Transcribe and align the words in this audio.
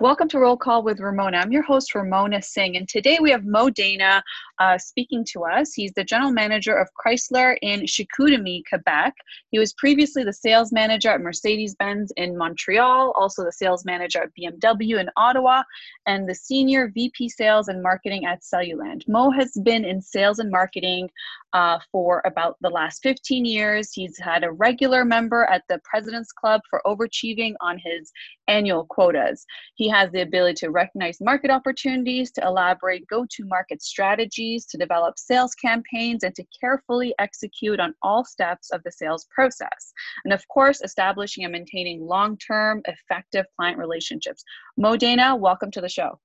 Welcome 0.00 0.28
to 0.28 0.38
Roll 0.38 0.56
Call 0.56 0.84
with 0.84 1.00
Ramona. 1.00 1.38
I'm 1.38 1.50
your 1.50 1.64
host, 1.64 1.92
Ramona 1.92 2.40
Singh, 2.40 2.76
and 2.76 2.88
today 2.88 3.18
we 3.20 3.32
have 3.32 3.44
Mo 3.44 3.68
Dana 3.68 4.22
uh, 4.60 4.78
speaking 4.78 5.24
to 5.32 5.42
us. 5.42 5.74
He's 5.74 5.90
the 5.90 6.04
general 6.04 6.30
manager 6.30 6.76
of 6.76 6.88
Chrysler 6.94 7.56
in 7.62 7.80
Chicoutimi, 7.80 8.62
Quebec. 8.68 9.14
He 9.50 9.58
was 9.58 9.72
previously 9.72 10.22
the 10.22 10.32
sales 10.32 10.72
manager 10.72 11.08
at 11.08 11.20
Mercedes 11.20 11.74
Benz 11.74 12.12
in 12.16 12.38
Montreal, 12.38 13.12
also 13.18 13.42
the 13.42 13.50
sales 13.50 13.84
manager 13.84 14.22
at 14.22 14.30
BMW 14.40 15.00
in 15.00 15.10
Ottawa, 15.16 15.64
and 16.06 16.28
the 16.28 16.34
senior 16.34 16.92
VP 16.94 17.28
sales 17.30 17.66
and 17.66 17.82
marketing 17.82 18.24
at 18.24 18.42
Celluland. 18.42 19.02
Mo 19.08 19.32
has 19.32 19.50
been 19.64 19.84
in 19.84 20.00
sales 20.00 20.38
and 20.38 20.48
marketing 20.48 21.10
uh, 21.54 21.78
for 21.90 22.22
about 22.24 22.56
the 22.60 22.70
last 22.70 23.02
15 23.02 23.44
years. 23.44 23.92
He's 23.92 24.16
had 24.18 24.44
a 24.44 24.52
regular 24.52 25.04
member 25.04 25.44
at 25.44 25.62
the 25.68 25.80
President's 25.82 26.30
Club 26.30 26.60
for 26.68 26.82
overachieving 26.86 27.54
on 27.60 27.78
his 27.82 28.12
annual 28.48 28.86
quotas. 28.86 29.44
He 29.74 29.87
has 29.88 30.10
the 30.12 30.22
ability 30.22 30.54
to 30.54 30.70
recognize 30.70 31.20
market 31.20 31.50
opportunities, 31.50 32.30
to 32.32 32.42
elaborate 32.42 33.06
go 33.06 33.26
to 33.30 33.44
market 33.46 33.82
strategies, 33.82 34.66
to 34.66 34.78
develop 34.78 35.18
sales 35.18 35.54
campaigns, 35.54 36.22
and 36.22 36.34
to 36.34 36.44
carefully 36.60 37.14
execute 37.18 37.80
on 37.80 37.94
all 38.02 38.24
steps 38.24 38.70
of 38.70 38.82
the 38.84 38.92
sales 38.92 39.26
process. 39.34 39.92
And 40.24 40.32
of 40.32 40.46
course, 40.48 40.80
establishing 40.82 41.44
and 41.44 41.52
maintaining 41.52 42.06
long 42.06 42.36
term, 42.38 42.82
effective 42.86 43.46
client 43.56 43.78
relationships. 43.78 44.42
Mo 44.76 44.96
Dana, 44.96 45.34
welcome 45.36 45.70
to 45.72 45.80
the 45.80 45.88
show. 45.88 46.18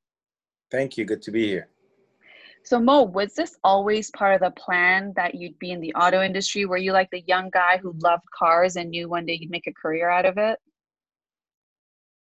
Thank 0.71 0.97
you. 0.97 1.05
Good 1.05 1.21
to 1.23 1.31
be 1.31 1.47
here. 1.47 1.69
So 2.65 2.79
Mo, 2.79 3.03
was 3.03 3.33
this 3.33 3.57
always 3.63 4.09
part 4.11 4.35
of 4.35 4.41
the 4.41 4.59
plan 4.59 5.11
that 5.17 5.35
you'd 5.35 5.59
be 5.59 5.71
in 5.71 5.81
the 5.81 5.93
auto 5.95 6.21
industry? 6.23 6.65
Were 6.65 6.77
you 6.77 6.93
like 6.93 7.09
the 7.11 7.23
young 7.27 7.49
guy 7.49 7.77
who 7.77 7.93
loved 8.01 8.23
cars 8.37 8.77
and 8.77 8.89
knew 8.89 9.09
one 9.09 9.25
day 9.25 9.37
you'd 9.39 9.51
make 9.51 9.67
a 9.67 9.73
career 9.73 10.09
out 10.09 10.25
of 10.25 10.37
it? 10.37 10.59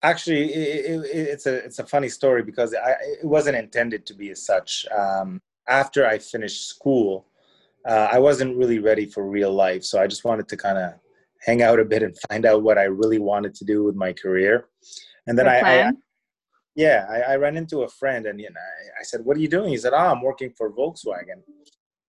Actually, 0.04 0.54
it, 0.54 1.02
it, 1.02 1.10
it's 1.12 1.46
a 1.48 1.56
it's 1.56 1.80
a 1.80 1.86
funny 1.86 2.10
story 2.10 2.44
because 2.44 2.74
I, 2.76 2.92
it 3.22 3.26
wasn't 3.26 3.58
intended 3.58 4.06
to 4.06 4.14
be 4.14 4.30
as 4.30 4.46
such. 4.46 4.86
Um, 4.96 5.42
after 5.68 6.06
I 6.06 6.20
finished 6.20 6.70
school, 6.70 7.28
uh, 7.86 8.08
I 8.12 8.20
wasn't 8.20 8.58
really 8.58 8.80
ready 8.80 9.06
for 9.06 9.28
real 9.28 9.52
life, 9.52 9.84
so 9.84 10.00
I 10.00 10.06
just 10.06 10.24
wanted 10.24 10.48
to 10.50 10.58
kind 10.58 10.78
of 10.78 10.94
hang 11.42 11.62
out 11.62 11.80
a 11.80 11.86
bit 11.86 12.04
and 12.04 12.16
find 12.30 12.46
out 12.46 12.62
what 12.62 12.78
I 12.78 12.84
really 12.84 13.20
wanted 13.20 13.56
to 13.56 13.66
do 13.66 13.84
with 13.84 13.96
my 13.96 14.14
career. 14.14 14.68
And 15.26 15.38
then 15.38 15.48
I, 15.48 15.60
I, 15.60 15.92
yeah, 16.76 17.06
I, 17.10 17.34
I, 17.34 17.36
ran 17.36 17.58
into 17.58 17.82
a 17.82 17.90
friend 17.90 18.26
and 18.28 18.40
you 18.40 18.50
know, 18.50 18.60
I, 18.60 19.02
I, 19.02 19.04
said, 19.04 19.26
"What 19.26 19.36
are 19.36 19.40
you 19.40 19.48
doing?" 19.48 19.70
He 19.70 19.78
said, 19.78 19.94
"Oh, 19.94 19.98
I'm 19.98 20.22
working 20.22 20.52
for 20.52 20.72
Volkswagen." 20.72 21.42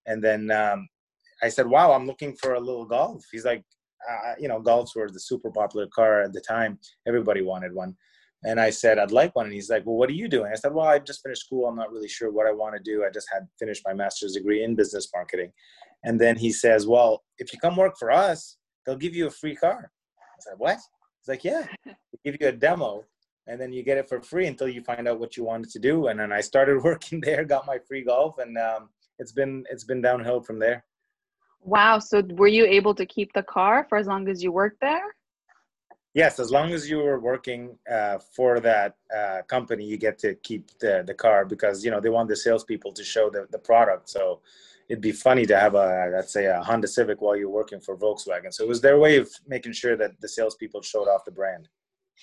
And 0.06 0.22
then 0.22 0.50
um, 0.50 0.88
I 1.42 1.48
said, 1.48 1.66
"Wow, 1.66 1.92
I'm 1.92 2.06
looking 2.06 2.36
for 2.36 2.54
a 2.54 2.60
little 2.60 2.84
Golf." 2.84 3.24
He's 3.32 3.44
like, 3.44 3.64
uh, 4.08 4.34
"You 4.38 4.48
know, 4.48 4.60
Golfs 4.60 4.94
were 4.96 5.10
the 5.10 5.20
super 5.20 5.50
popular 5.50 5.86
car 5.86 6.22
at 6.22 6.32
the 6.32 6.40
time. 6.40 6.78
Everybody 7.06 7.42
wanted 7.42 7.74
one." 7.74 7.96
And 8.44 8.60
I 8.60 8.70
said, 8.70 8.98
"I'd 8.98 9.12
like 9.12 9.34
one." 9.34 9.46
And 9.46 9.54
he's 9.54 9.70
like, 9.70 9.84
"Well, 9.86 9.96
what 9.96 10.10
are 10.10 10.14
you 10.14 10.28
doing?" 10.28 10.50
I 10.52 10.56
said, 10.56 10.72
"Well, 10.72 10.86
I 10.86 10.98
just 10.98 11.22
finished 11.22 11.46
school. 11.46 11.66
I'm 11.66 11.76
not 11.76 11.92
really 11.92 12.08
sure 12.08 12.30
what 12.30 12.46
I 12.46 12.52
want 12.52 12.76
to 12.76 12.82
do. 12.82 13.04
I 13.04 13.10
just 13.10 13.28
had 13.32 13.46
finished 13.58 13.82
my 13.86 13.94
master's 13.94 14.34
degree 14.34 14.62
in 14.62 14.74
business 14.74 15.08
marketing." 15.14 15.52
And 16.04 16.20
then 16.20 16.36
he 16.36 16.52
says, 16.52 16.86
"Well, 16.86 17.24
if 17.38 17.52
you 17.52 17.58
come 17.58 17.76
work 17.76 17.96
for 17.98 18.10
us, 18.10 18.56
they'll 18.84 18.96
give 18.96 19.14
you 19.14 19.26
a 19.26 19.30
free 19.30 19.56
car." 19.56 19.90
I 20.18 20.40
said, 20.40 20.54
"What?" 20.58 20.76
He's 21.20 21.28
like, 21.28 21.44
"Yeah, 21.44 21.66
they 21.84 22.18
give 22.24 22.36
you 22.40 22.48
a 22.48 22.52
demo." 22.52 23.04
and 23.48 23.58
then 23.58 23.72
you 23.72 23.82
get 23.82 23.96
it 23.96 24.08
for 24.08 24.20
free 24.20 24.46
until 24.46 24.68
you 24.68 24.82
find 24.82 25.08
out 25.08 25.18
what 25.18 25.36
you 25.36 25.42
wanted 25.42 25.70
to 25.70 25.78
do 25.78 26.08
and 26.08 26.20
then 26.20 26.32
i 26.32 26.40
started 26.40 26.82
working 26.84 27.20
there 27.20 27.44
got 27.44 27.66
my 27.66 27.78
free 27.88 28.04
golf 28.04 28.38
and 28.38 28.56
um, 28.58 28.88
it's 29.18 29.32
been 29.32 29.64
it's 29.70 29.84
been 29.84 30.00
downhill 30.00 30.40
from 30.40 30.58
there 30.58 30.84
wow 31.62 31.98
so 31.98 32.22
were 32.30 32.48
you 32.48 32.64
able 32.64 32.94
to 32.94 33.06
keep 33.06 33.32
the 33.32 33.42
car 33.42 33.86
for 33.88 33.98
as 33.98 34.06
long 34.06 34.28
as 34.28 34.42
you 34.42 34.52
worked 34.52 34.80
there? 34.80 35.02
Yes 36.14 36.38
as 36.38 36.50
long 36.50 36.72
as 36.72 36.88
you 36.88 36.98
were 36.98 37.20
working 37.20 37.76
uh, 37.90 38.18
for 38.18 38.60
that 38.60 38.96
uh, 39.16 39.42
company 39.46 39.84
you 39.84 39.96
get 39.96 40.18
to 40.18 40.34
keep 40.36 40.70
the, 40.78 41.04
the 41.06 41.14
car 41.14 41.44
because 41.44 41.84
you 41.84 41.90
know 41.90 42.00
they 42.00 42.08
want 42.08 42.28
the 42.28 42.36
salespeople 42.36 42.92
to 42.92 43.04
show 43.04 43.30
the, 43.30 43.46
the 43.50 43.58
product. 43.58 44.08
So 44.08 44.40
it'd 44.88 45.02
be 45.02 45.12
funny 45.12 45.44
to 45.46 45.58
have 45.58 45.74
a 45.74 46.10
let's 46.12 46.32
say 46.32 46.46
a 46.46 46.62
honda 46.62 46.88
civic 46.88 47.20
while 47.20 47.36
you're 47.36 47.50
working 47.50 47.80
for 47.80 47.96
volkswagen. 47.96 48.52
So 48.52 48.64
it 48.64 48.68
was 48.68 48.80
their 48.80 48.98
way 48.98 49.16
of 49.16 49.28
making 49.46 49.72
sure 49.72 49.96
that 49.96 50.20
the 50.20 50.28
salespeople 50.28 50.82
showed 50.82 51.08
off 51.08 51.24
the 51.24 51.30
brand 51.30 51.68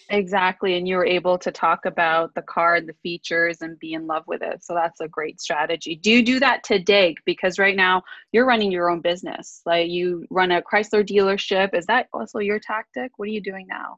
Exactly. 0.10 0.78
And 0.78 0.88
you 0.88 0.98
were 0.98 1.06
able 1.06 1.38
to 1.40 1.52
talk 1.52 1.86
about 1.86 2.34
the 2.36 2.42
car 2.44 2.76
and 2.76 2.88
the 2.88 2.96
features 3.02 3.62
and 3.62 3.80
be 3.80 3.94
in 3.94 4.06
love 4.06 4.24
with 4.28 4.42
it. 4.44 4.64
So 4.64 4.74
that's 4.74 5.02
a 5.02 5.08
great 5.08 5.42
strategy. 5.42 5.96
Do 5.96 6.12
you 6.12 6.24
do 6.24 6.40
that 6.40 6.64
today? 6.64 7.16
Because 7.26 7.58
right 7.58 7.76
now 7.76 8.04
you're 8.32 8.46
running 8.46 8.72
your 8.72 8.90
own 8.90 9.02
business. 9.02 9.62
Like 9.66 9.90
you 9.90 10.26
run 10.30 10.52
a 10.52 10.62
Chrysler 10.62 11.08
dealership. 11.08 11.74
Is 11.74 11.86
that 11.88 12.08
also 12.14 12.40
your 12.40 12.60
tactic? 12.60 13.14
What 13.18 13.28
are 13.28 13.32
you 13.32 13.42
doing 13.42 13.66
now? 13.68 13.98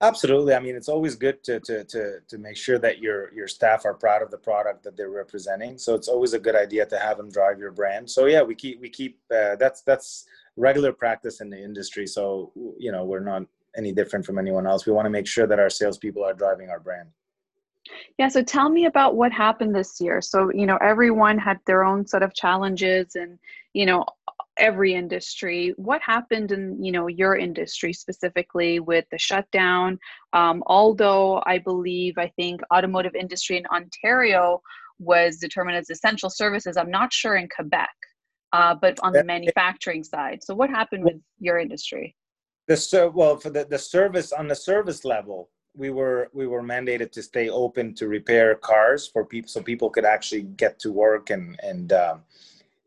Absolutely. 0.00 0.52
I 0.52 0.60
mean, 0.60 0.76
it's 0.76 0.90
always 0.90 1.14
good 1.14 1.42
to, 1.44 1.60
to, 1.60 1.84
to, 1.84 2.18
to 2.28 2.38
make 2.38 2.58
sure 2.58 2.78
that 2.80 2.98
your, 2.98 3.32
your 3.32 3.48
staff 3.48 3.86
are 3.86 3.94
proud 3.94 4.20
of 4.20 4.30
the 4.30 4.36
product 4.36 4.82
that 4.82 4.96
they're 4.96 5.08
representing. 5.08 5.78
So 5.78 5.94
it's 5.94 6.08
always 6.08 6.34
a 6.34 6.38
good 6.38 6.56
idea 6.56 6.84
to 6.84 6.98
have 6.98 7.16
them 7.16 7.30
drive 7.30 7.58
your 7.58 7.70
brand. 7.70 8.10
So 8.10 8.26
yeah, 8.26 8.42
we 8.42 8.54
keep, 8.54 8.80
we 8.80 8.90
keep, 8.90 9.18
uh, 9.34 9.56
that's, 9.56 9.80
that's 9.80 10.26
regular 10.56 10.92
practice 10.92 11.40
in 11.40 11.48
the 11.48 11.62
industry. 11.62 12.06
So, 12.06 12.52
you 12.76 12.92
know, 12.92 13.04
we're 13.04 13.20
not 13.20 13.44
any 13.76 13.92
different 13.92 14.24
from 14.24 14.38
anyone 14.38 14.66
else. 14.66 14.86
We 14.86 14.92
want 14.92 15.06
to 15.06 15.10
make 15.10 15.26
sure 15.26 15.46
that 15.46 15.58
our 15.58 15.70
salespeople 15.70 16.24
are 16.24 16.34
driving 16.34 16.70
our 16.70 16.80
brand. 16.80 17.08
Yeah, 18.18 18.28
so 18.28 18.42
tell 18.42 18.70
me 18.70 18.86
about 18.86 19.16
what 19.16 19.32
happened 19.32 19.74
this 19.74 20.00
year. 20.00 20.20
So, 20.22 20.50
you 20.52 20.66
know, 20.66 20.78
everyone 20.80 21.38
had 21.38 21.58
their 21.66 21.84
own 21.84 22.06
set 22.06 22.22
of 22.22 22.32
challenges 22.34 23.14
and, 23.14 23.38
you 23.74 23.84
know, 23.86 24.04
every 24.56 24.94
industry. 24.94 25.74
What 25.76 26.00
happened 26.00 26.52
in, 26.52 26.82
you 26.82 26.92
know, 26.92 27.08
your 27.08 27.36
industry 27.36 27.92
specifically 27.92 28.80
with 28.80 29.04
the 29.10 29.18
shutdown? 29.18 29.98
Um, 30.32 30.62
although 30.66 31.42
I 31.46 31.58
believe, 31.58 32.16
I 32.16 32.28
think 32.36 32.60
automotive 32.72 33.14
industry 33.14 33.58
in 33.58 33.66
Ontario 33.66 34.62
was 34.98 35.38
determined 35.38 35.76
as 35.76 35.90
essential 35.90 36.30
services, 36.30 36.76
I'm 36.76 36.90
not 36.90 37.12
sure 37.12 37.36
in 37.36 37.48
Quebec, 37.54 37.94
uh, 38.52 38.74
but 38.74 38.98
on 39.02 39.12
the 39.12 39.24
manufacturing 39.24 40.04
side. 40.04 40.42
So 40.42 40.54
what 40.54 40.70
happened 40.70 41.04
with 41.04 41.20
your 41.40 41.58
industry? 41.58 42.14
The 42.66 42.76
ser- 42.76 43.10
well 43.10 43.36
for 43.36 43.50
the, 43.50 43.64
the 43.64 43.78
service 43.78 44.32
on 44.32 44.48
the 44.48 44.54
service 44.54 45.04
level 45.04 45.50
we 45.76 45.90
were 45.90 46.28
we 46.32 46.46
were 46.46 46.62
mandated 46.62 47.10
to 47.12 47.22
stay 47.22 47.48
open 47.48 47.94
to 47.94 48.08
repair 48.08 48.54
cars 48.54 49.08
for 49.12 49.24
people 49.24 49.48
so 49.48 49.62
people 49.62 49.90
could 49.90 50.04
actually 50.04 50.42
get 50.42 50.78
to 50.78 50.92
work 50.92 51.30
and 51.30 51.58
and 51.62 51.92
um, 51.92 52.22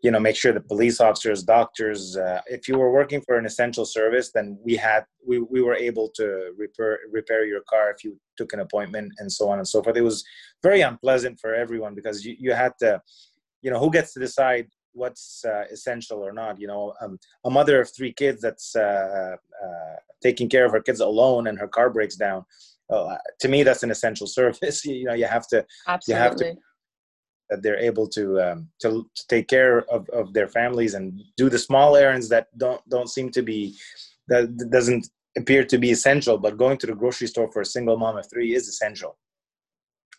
you 0.01 0.11
know 0.11 0.19
make 0.19 0.35
sure 0.35 0.53
the 0.53 0.59
police 0.59 1.01
officers 1.01 1.43
doctors 1.43 2.17
uh, 2.17 2.41
if 2.47 2.67
you 2.67 2.77
were 2.77 2.91
working 2.91 3.21
for 3.21 3.37
an 3.37 3.45
essential 3.45 3.85
service 3.85 4.31
then 4.31 4.57
we 4.63 4.75
had 4.75 5.03
we, 5.27 5.39
we 5.39 5.61
were 5.61 5.75
able 5.75 6.07
to 6.09 6.53
repair 6.57 6.99
repair 7.11 7.45
your 7.45 7.61
car 7.69 7.91
if 7.91 8.03
you 8.03 8.17
took 8.37 8.53
an 8.53 8.61
appointment 8.61 9.11
and 9.19 9.31
so 9.31 9.49
on 9.49 9.57
and 9.57 9.67
so 9.67 9.83
forth. 9.83 9.97
It 9.97 10.01
was 10.01 10.23
very 10.63 10.81
unpleasant 10.81 11.39
for 11.39 11.53
everyone 11.53 11.95
because 11.95 12.23
you, 12.23 12.35
you 12.39 12.53
had 12.53 12.73
to 12.79 13.01
you 13.61 13.71
know 13.71 13.79
who 13.79 13.91
gets 13.91 14.13
to 14.13 14.19
decide 14.19 14.67
what's 14.97 15.45
uh, 15.45 15.63
essential 15.71 16.19
or 16.19 16.33
not. 16.33 16.59
You 16.59 16.67
know, 16.67 16.93
um, 17.01 17.17
a 17.45 17.49
mother 17.49 17.79
of 17.79 17.89
three 17.95 18.13
kids 18.13 18.41
that's 18.41 18.75
uh, 18.75 19.35
uh, 19.65 19.95
taking 20.21 20.49
care 20.49 20.65
of 20.65 20.71
her 20.71 20.81
kids 20.81 20.99
alone 20.99 21.47
and 21.47 21.59
her 21.59 21.67
car 21.67 21.89
breaks 21.89 22.15
down. 22.15 22.43
Uh, 22.89 23.17
to 23.39 23.47
me, 23.47 23.63
that's 23.63 23.83
an 23.83 23.91
essential 23.91 24.27
service. 24.39 24.85
you 24.85 25.05
know, 25.05 25.13
you 25.13 25.25
have 25.25 25.47
to. 25.47 25.65
Absolutely. 25.87 26.13
You 26.13 26.29
have 26.29 26.35
to 26.37 26.55
that 27.49 27.63
they're 27.63 27.79
able 27.79 28.07
to, 28.09 28.41
um, 28.41 28.67
to 28.81 29.09
to 29.15 29.27
take 29.27 29.47
care 29.47 29.79
of, 29.89 30.09
of 30.09 30.33
their 30.33 30.47
families 30.47 30.93
and 30.95 31.21
do 31.37 31.49
the 31.49 31.59
small 31.59 31.95
errands 31.95 32.27
that 32.29 32.47
don't 32.57 32.81
don't 32.89 33.09
seem 33.09 33.29
to 33.31 33.41
be 33.41 33.75
that 34.27 34.69
doesn't 34.69 35.07
appear 35.37 35.63
to 35.63 35.77
be 35.77 35.91
essential. 35.91 36.37
But 36.37 36.57
going 36.57 36.77
to 36.79 36.87
the 36.87 36.95
grocery 36.95 37.27
store 37.27 37.49
for 37.51 37.61
a 37.61 37.65
single 37.65 37.97
mom 37.97 38.17
of 38.17 38.29
three 38.29 38.53
is 38.53 38.67
essential. 38.67 39.17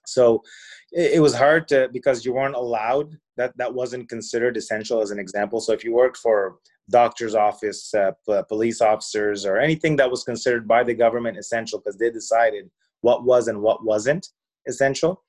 So 0.06 0.42
it, 0.90 1.14
it 1.14 1.20
was 1.20 1.34
hard 1.34 1.68
to 1.68 1.88
because 1.92 2.24
you 2.24 2.32
weren't 2.32 2.56
allowed 2.56 3.18
that 3.38 3.56
that 3.56 3.72
wasn't 3.72 4.08
considered 4.08 4.56
essential 4.56 5.00
as 5.00 5.10
an 5.10 5.18
example. 5.18 5.60
So 5.60 5.72
if 5.72 5.82
you 5.82 5.94
worked 5.94 6.18
for 6.18 6.58
doctor's 6.90 7.34
office 7.34 7.94
uh, 7.94 8.12
p- 8.26 8.40
police 8.48 8.80
officers 8.80 9.46
or 9.46 9.56
anything 9.58 9.96
that 9.96 10.10
was 10.10 10.24
considered 10.24 10.66
by 10.66 10.82
the 10.84 10.94
government 10.94 11.38
essential 11.38 11.78
because 11.78 11.98
they 11.98 12.10
decided 12.10 12.70
what 13.00 13.24
was 13.24 13.48
and 13.48 13.62
what 13.62 13.84
wasn't 13.84 14.28
essential. 14.66 15.22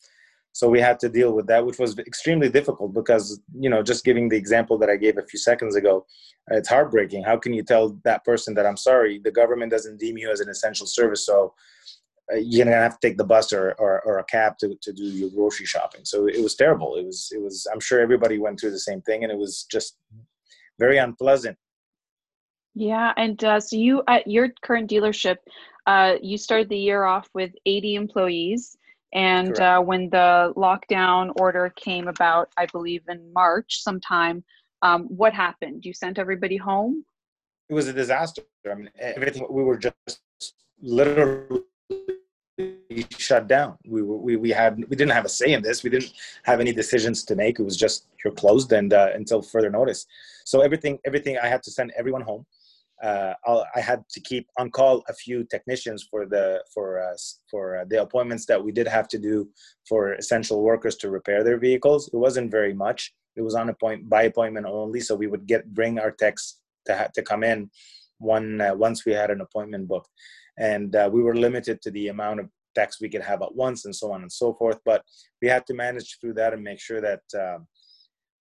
So 0.52 0.68
we 0.68 0.82
had 0.82 1.00
to 1.02 1.10
deal 1.10 1.32
with 1.34 1.48
that 1.48 1.66
which 1.66 1.80
was 1.80 1.98
extremely 2.00 2.50
difficult 2.50 2.94
because 2.94 3.40
you 3.54 3.70
know 3.70 3.82
just 3.84 4.04
giving 4.04 4.28
the 4.28 4.36
example 4.38 4.78
that 4.80 4.90
i 4.90 4.96
gave 4.96 5.18
a 5.18 5.30
few 5.32 5.40
seconds 5.40 5.76
ago 5.76 6.06
it's 6.52 6.68
heartbreaking. 6.68 7.24
How 7.24 7.38
can 7.38 7.54
you 7.54 7.64
tell 7.64 8.00
that 8.04 8.26
person 8.26 8.56
that 8.56 8.66
i'm 8.66 8.82
sorry 8.90 9.20
the 9.24 9.32
government 9.42 9.72
doesn't 9.72 10.00
deem 10.00 10.18
you 10.18 10.30
as 10.32 10.40
an 10.40 10.50
essential 10.50 10.88
service 10.88 11.26
so 11.26 11.54
you're 12.38 12.66
gonna 12.66 12.76
have 12.76 13.00
to 13.00 13.08
take 13.08 13.18
the 13.18 13.24
bus 13.24 13.52
or, 13.52 13.74
or, 13.80 14.02
or, 14.02 14.20
a 14.20 14.24
cab 14.24 14.58
to, 14.60 14.76
to 14.82 14.94
do 14.94 15.04
your 15.04 15.30
grocery 15.30 15.66
shopping. 15.66 16.02
So 16.04 16.28
it 16.28 16.42
was 16.42 16.56
terrible. 16.56 16.96
It 16.96 17.06
was 17.06 17.32
it 17.34 17.42
was. 17.42 17.68
I'm 17.72 17.80
sure 17.80 18.00
everybody 18.00 18.38
went 18.38 18.60
through 18.60 18.72
the 18.72 18.80
same 18.80 19.02
thing, 19.02 19.24
and 19.24 19.32
it 19.32 19.38
was 19.38 19.66
just 19.72 19.98
very 20.80 20.98
unpleasant. 20.98 21.58
Yeah, 22.76 23.14
and 23.18 23.44
uh, 23.44 23.60
so 23.60 23.76
you 23.76 24.04
at 24.08 24.28
your 24.28 24.50
current 24.62 24.90
dealership, 24.90 25.38
uh, 25.88 26.16
you 26.22 26.38
started 26.38 26.70
the 26.70 26.78
year 26.78 27.04
off 27.04 27.28
with 27.34 27.52
80 27.66 27.96
employees, 27.96 28.78
and 29.14 29.60
uh, 29.60 29.82
when 29.82 30.10
the 30.10 30.54
lockdown 30.56 31.32
order 31.40 31.74
came 31.76 32.08
about, 32.08 32.50
I 32.58 32.68
believe 32.68 33.02
in 33.10 33.34
March 33.34 33.82
sometime, 33.82 34.44
um, 34.82 35.06
what 35.06 35.34
happened? 35.34 35.84
You 35.84 35.94
sent 35.94 36.20
everybody 36.20 36.58
home. 36.58 37.04
It 37.70 37.74
was 37.74 37.88
a 37.88 37.94
disaster. 37.94 38.44
I 38.70 38.76
mean, 38.76 38.90
everything 39.00 39.46
we 39.50 39.64
were 39.64 39.78
just 39.78 40.22
literally 40.82 41.62
shut 43.18 43.48
down. 43.48 43.78
We, 43.86 44.02
we 44.02 44.36
we 44.36 44.50
had 44.50 44.78
we 44.90 44.96
didn't 44.96 45.12
have 45.12 45.26
a 45.26 45.30
say 45.30 45.54
in 45.54 45.62
this. 45.62 45.84
We 45.84 45.90
didn't 45.90 46.14
have 46.44 46.60
any 46.60 46.74
decisions 46.74 47.24
to 47.26 47.36
make. 47.36 47.60
It 47.60 47.64
was 47.64 47.78
just 47.78 48.08
you're 48.24 48.34
closed 48.34 48.72
and 48.72 48.94
uh, 48.94 49.10
until 49.14 49.42
further 49.42 49.70
notice. 49.70 50.06
So 50.46 50.62
everything 50.62 51.00
everything 51.06 51.38
I 51.38 51.48
had 51.48 51.64
to 51.64 51.72
send 51.72 51.92
everyone 51.98 52.22
home. 52.22 52.46
Uh, 53.02 53.34
i 53.78 53.80
had 53.80 54.04
to 54.10 54.20
keep 54.20 54.46
on 54.58 54.70
call 54.70 55.06
a 55.08 55.14
few 55.14 55.46
technicians 55.46 56.06
for 56.12 56.26
the 56.26 56.62
for 56.74 56.88
us 57.02 57.40
for 57.50 57.78
uh, 57.78 57.86
the 57.88 58.02
appointments 58.02 58.46
that 58.46 58.62
we 58.62 58.74
did 58.74 58.86
have 58.90 59.08
to 59.08 59.18
do 59.18 59.48
for 59.88 60.16
essential 60.16 60.62
workers 60.62 60.98
to 60.98 61.10
repair 61.10 61.42
their 61.44 61.58
vehicles. 61.58 62.10
It 62.12 62.18
wasn't 62.18 62.52
very 62.52 62.74
much. 62.74 63.14
It 63.38 63.42
was 63.42 63.56
on 63.56 63.70
a 63.70 63.74
point 63.74 64.10
by 64.10 64.24
appointment 64.24 64.66
only. 64.66 65.00
So 65.00 65.16
we 65.16 65.28
would 65.28 65.48
get 65.48 65.74
bring 65.74 65.98
our 65.98 66.12
techs 66.12 66.58
to 66.88 66.98
ha- 66.98 67.12
to 67.16 67.22
come 67.22 67.44
in 67.44 67.70
one 68.20 68.62
uh, 68.62 68.76
once 68.76 69.06
we 69.06 69.14
had 69.14 69.32
an 69.32 69.42
appointment 69.42 69.88
booked, 69.88 70.10
and 70.60 70.96
uh, 70.96 71.10
we 71.12 71.24
were 71.24 71.36
limited 71.36 71.82
to 71.82 71.92
the 71.92 72.10
amount 72.10 72.40
of 72.42 72.50
techs 72.76 73.02
we 73.02 73.10
could 73.10 73.22
have 73.22 73.42
at 73.42 73.56
once, 73.56 73.86
and 73.86 73.96
so 73.96 74.12
on 74.12 74.22
and 74.22 74.32
so 74.32 74.54
forth. 74.54 74.80
But 74.86 75.04
we 75.42 75.48
had 75.48 75.66
to 75.68 75.74
manage 75.74 76.18
through 76.20 76.36
that 76.36 76.54
and 76.54 76.64
make 76.64 76.80
sure 76.80 77.02
that. 77.02 77.22
Um, 77.34 77.68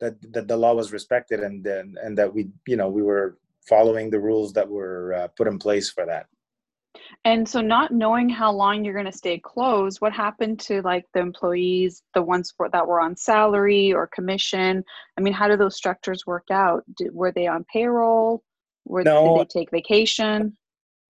that, 0.01 0.15
that 0.33 0.47
the 0.47 0.57
law 0.57 0.75
was 0.75 0.93
respected 0.93 1.41
and, 1.41 1.67
and 1.67 1.99
and 1.99 2.17
that 2.17 2.33
we 2.33 2.47
you 2.69 2.77
know 2.77 2.89
we 2.89 3.03
were 3.03 3.37
following 3.69 4.11
the 4.11 4.21
rules 4.21 4.53
that 4.53 4.69
were 4.69 5.15
uh, 5.15 5.29
put 5.37 5.47
in 5.47 5.59
place 5.59 5.91
for 5.91 6.07
that. 6.07 6.27
And 7.25 7.49
so, 7.49 7.61
not 7.61 7.93
knowing 7.93 8.29
how 8.29 8.51
long 8.51 8.85
you're 8.85 8.95
going 8.95 9.07
to 9.07 9.13
stay 9.13 9.39
closed, 9.39 10.01
what 10.01 10.13
happened 10.13 10.59
to 10.61 10.83
like 10.83 11.05
the 11.15 11.21
employees, 11.21 12.03
the 12.15 12.23
ones 12.23 12.53
for, 12.57 12.69
that 12.71 12.87
were 12.87 13.01
on 13.01 13.17
salary 13.17 13.93
or 13.93 14.07
commission? 14.07 14.83
I 15.17 15.21
mean, 15.21 15.33
how 15.33 15.49
do 15.49 15.57
those 15.57 15.77
structures 15.77 16.27
work 16.27 16.47
out? 16.51 16.83
Did, 16.97 17.15
were 17.15 17.33
they 17.33 17.47
on 17.47 17.65
payroll? 17.73 18.43
Were, 18.85 19.05
no, 19.05 19.37
did 19.37 19.47
they 19.47 19.61
take 19.61 19.71
vacation? 19.71 20.57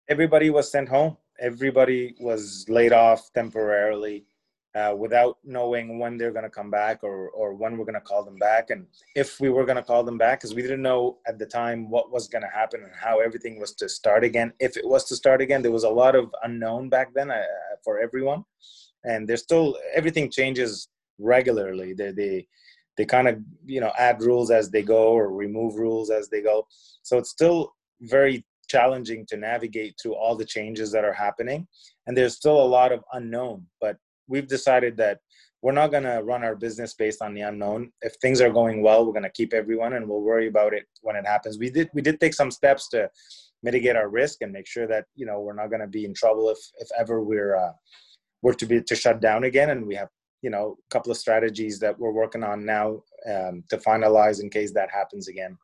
Everybody 0.10 0.50
was 0.50 0.72
sent 0.72 0.90
home. 0.90 1.18
Everybody 1.40 2.16
was 2.20 2.66
laid 2.70 2.94
off 2.94 3.32
temporarily 3.34 4.26
uh, 4.76 4.94
without 4.98 5.38
knowing 5.44 6.00
when 6.00 6.18
they're 6.18 6.32
going 6.32 6.44
to 6.44 6.50
come 6.50 6.72
back 6.72 7.04
or, 7.04 7.30
or 7.30 7.54
when 7.54 7.78
we're 7.78 7.86
going 7.86 7.94
to 7.94 8.02
call 8.02 8.24
them 8.24 8.38
back. 8.38 8.70
And 8.70 8.88
if 9.16 9.40
we 9.40 9.50
were 9.50 9.66
going 9.66 9.78
to 9.78 9.84
call 9.84 10.04
them 10.04 10.18
back 10.18 10.40
because 10.40 10.56
we 10.56 10.62
didn't 10.62 10.82
know 10.82 11.20
at 11.28 11.38
the 11.38 11.46
time 11.46 11.90
what 11.90 12.12
was 12.12 12.28
going 12.28 12.42
to 12.42 12.48
happen 12.48 12.82
and 12.84 12.92
how 12.96 13.20
everything 13.20 13.60
was 13.60 13.74
to 13.76 13.88
start 13.88 14.24
again. 14.24 14.52
If 14.60 14.76
it 14.78 14.88
was 14.88 15.06
to 15.06 15.16
start 15.16 15.42
again 15.42 15.62
there 15.62 15.72
was 15.72 15.84
a 15.84 15.90
lot 15.90 16.16
of 16.16 16.34
unknown 16.44 16.90
back 16.90 17.14
then 17.14 17.30
uh, 17.32 17.44
for 17.84 18.00
everyone. 18.00 18.44
And 19.04 19.28
there's 19.28 19.44
still 19.44 19.78
everything 19.94 20.32
changes 20.32 20.88
regularly. 21.20 21.94
They 21.94 22.12
they 22.12 22.48
they 22.98 23.06
kind 23.06 23.28
of 23.28 23.40
you 23.66 23.82
know 23.82 23.92
add 23.98 24.22
rules 24.22 24.50
as 24.50 24.70
they 24.72 24.82
go 24.82 25.12
or 25.12 25.32
remove 25.32 25.76
rules 25.76 26.10
as 26.10 26.30
they 26.30 26.42
go. 26.42 26.68
So 27.04 27.18
it's 27.18 27.30
still 27.30 27.74
very 28.02 28.46
challenging 28.76 29.26
to 29.28 29.38
navigate 29.38 29.94
through 29.96 30.16
all 30.22 30.36
the 30.36 30.52
changes 30.56 30.92
that 30.92 31.06
are 31.10 31.20
happening. 31.26 31.68
And 32.06 32.18
there's 32.18 32.36
still 32.42 32.60
a 32.62 32.74
lot 32.78 32.92
of 32.92 33.02
unknown 33.14 33.58
but 33.80 33.98
we've 34.28 34.48
decided 34.48 34.98
that 34.98 35.20
we're 35.62 35.80
not 35.82 35.92
going 35.92 36.04
to 36.04 36.22
run 36.32 36.44
our 36.44 36.58
business 36.66 36.94
based 36.94 37.22
on 37.22 37.34
the 37.34 37.42
unknown. 37.42 37.92
If 38.02 38.14
things 38.16 38.42
are 38.42 38.50
going 38.62 38.78
well 38.82 39.06
we're 39.06 39.20
going 39.20 39.32
to 39.32 39.40
keep 39.40 39.54
everyone 39.54 39.94
and 39.94 40.08
we'll 40.08 40.30
worry 40.32 40.48
about 40.48 40.74
it 40.74 40.86
when 41.02 41.16
it 41.16 41.26
happens. 41.34 41.58
We 41.58 41.70
did 41.70 41.90
we 41.94 42.02
did 42.08 42.20
take 42.20 42.36
some 42.42 42.52
steps 42.60 42.84
to 42.90 43.10
mitigate 43.68 43.96
our 43.96 44.10
risk 44.22 44.42
and 44.42 44.52
make 44.52 44.68
sure 44.68 44.88
that 44.94 45.06
you 45.20 45.26
know 45.28 45.40
we're 45.40 45.62
not 45.62 45.72
going 45.74 45.86
to 45.88 45.98
be 46.00 46.06
in 46.10 46.14
trouble 46.14 46.50
if 46.56 46.62
if 46.84 46.90
ever 47.02 47.16
we're 47.30 47.56
uh, 47.66 47.74
we're 48.42 48.60
to 48.62 48.68
be 48.72 48.82
to 48.82 48.96
shut 49.04 49.18
down 49.28 49.42
again. 49.46 49.70
And 49.74 49.82
we 49.90 49.96
have 50.02 50.12
you 50.46 50.52
know 50.54 50.66
a 50.88 50.90
couple 50.94 51.12
of 51.12 51.18
strategies 51.26 51.80
that 51.80 51.98
we're 52.00 52.20
working 52.22 52.44
on 52.52 52.66
now 52.66 52.88
um, 53.34 53.64
to 53.70 53.78
finalize 53.78 54.42
in 54.42 54.50
case 54.50 54.74
that 54.74 54.90
happens 55.00 55.28
again 55.34 55.58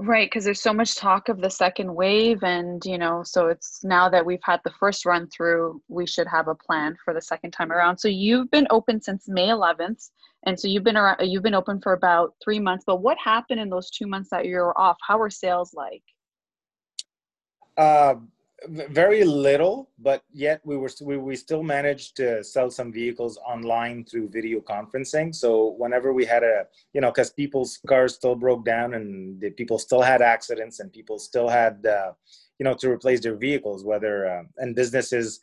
Right, 0.00 0.30
because 0.30 0.44
there's 0.44 0.62
so 0.62 0.72
much 0.72 0.94
talk 0.94 1.28
of 1.28 1.40
the 1.40 1.50
second 1.50 1.92
wave, 1.92 2.44
and 2.44 2.80
you 2.84 2.98
know, 2.98 3.24
so 3.24 3.48
it's 3.48 3.82
now 3.82 4.08
that 4.08 4.24
we've 4.24 4.42
had 4.44 4.60
the 4.62 4.70
first 4.78 5.04
run 5.04 5.28
through, 5.28 5.82
we 5.88 6.06
should 6.06 6.28
have 6.28 6.46
a 6.46 6.54
plan 6.54 6.96
for 7.04 7.12
the 7.12 7.20
second 7.20 7.50
time 7.50 7.72
around. 7.72 7.98
So 7.98 8.06
you've 8.06 8.48
been 8.52 8.68
open 8.70 9.02
since 9.02 9.28
May 9.28 9.48
11th, 9.48 10.10
and 10.46 10.58
so 10.58 10.68
you've 10.68 10.84
been 10.84 10.96
around, 10.96 11.26
you've 11.26 11.42
been 11.42 11.54
open 11.54 11.80
for 11.80 11.94
about 11.94 12.34
three 12.42 12.60
months. 12.60 12.84
But 12.86 13.02
what 13.02 13.18
happened 13.18 13.58
in 13.58 13.70
those 13.70 13.90
two 13.90 14.06
months 14.06 14.30
that 14.30 14.46
you 14.46 14.54
were 14.58 14.78
off? 14.78 14.98
How 15.04 15.18
were 15.18 15.30
sales 15.30 15.74
like? 15.74 16.04
Uh, 17.76 18.14
very 18.66 19.24
little, 19.24 19.90
but 19.98 20.22
yet 20.32 20.60
we 20.64 20.76
were 20.76 20.90
we, 21.02 21.16
we 21.16 21.36
still 21.36 21.62
managed 21.62 22.16
to 22.16 22.42
sell 22.42 22.70
some 22.70 22.92
vehicles 22.92 23.38
online 23.46 24.04
through 24.04 24.30
video 24.30 24.60
conferencing. 24.60 25.34
So 25.34 25.74
whenever 25.78 26.12
we 26.12 26.24
had 26.24 26.42
a 26.42 26.66
you 26.92 27.00
know 27.00 27.10
because 27.10 27.30
people's 27.30 27.78
cars 27.86 28.14
still 28.14 28.34
broke 28.34 28.64
down 28.64 28.94
and 28.94 29.40
the 29.40 29.50
people 29.50 29.78
still 29.78 30.02
had 30.02 30.22
accidents 30.22 30.80
and 30.80 30.92
people 30.92 31.18
still 31.18 31.48
had 31.48 31.86
uh, 31.86 32.12
you 32.58 32.64
know 32.64 32.74
to 32.74 32.90
replace 32.90 33.20
their 33.20 33.36
vehicles, 33.36 33.84
whether 33.84 34.26
uh, 34.26 34.42
and 34.56 34.74
businesses 34.74 35.38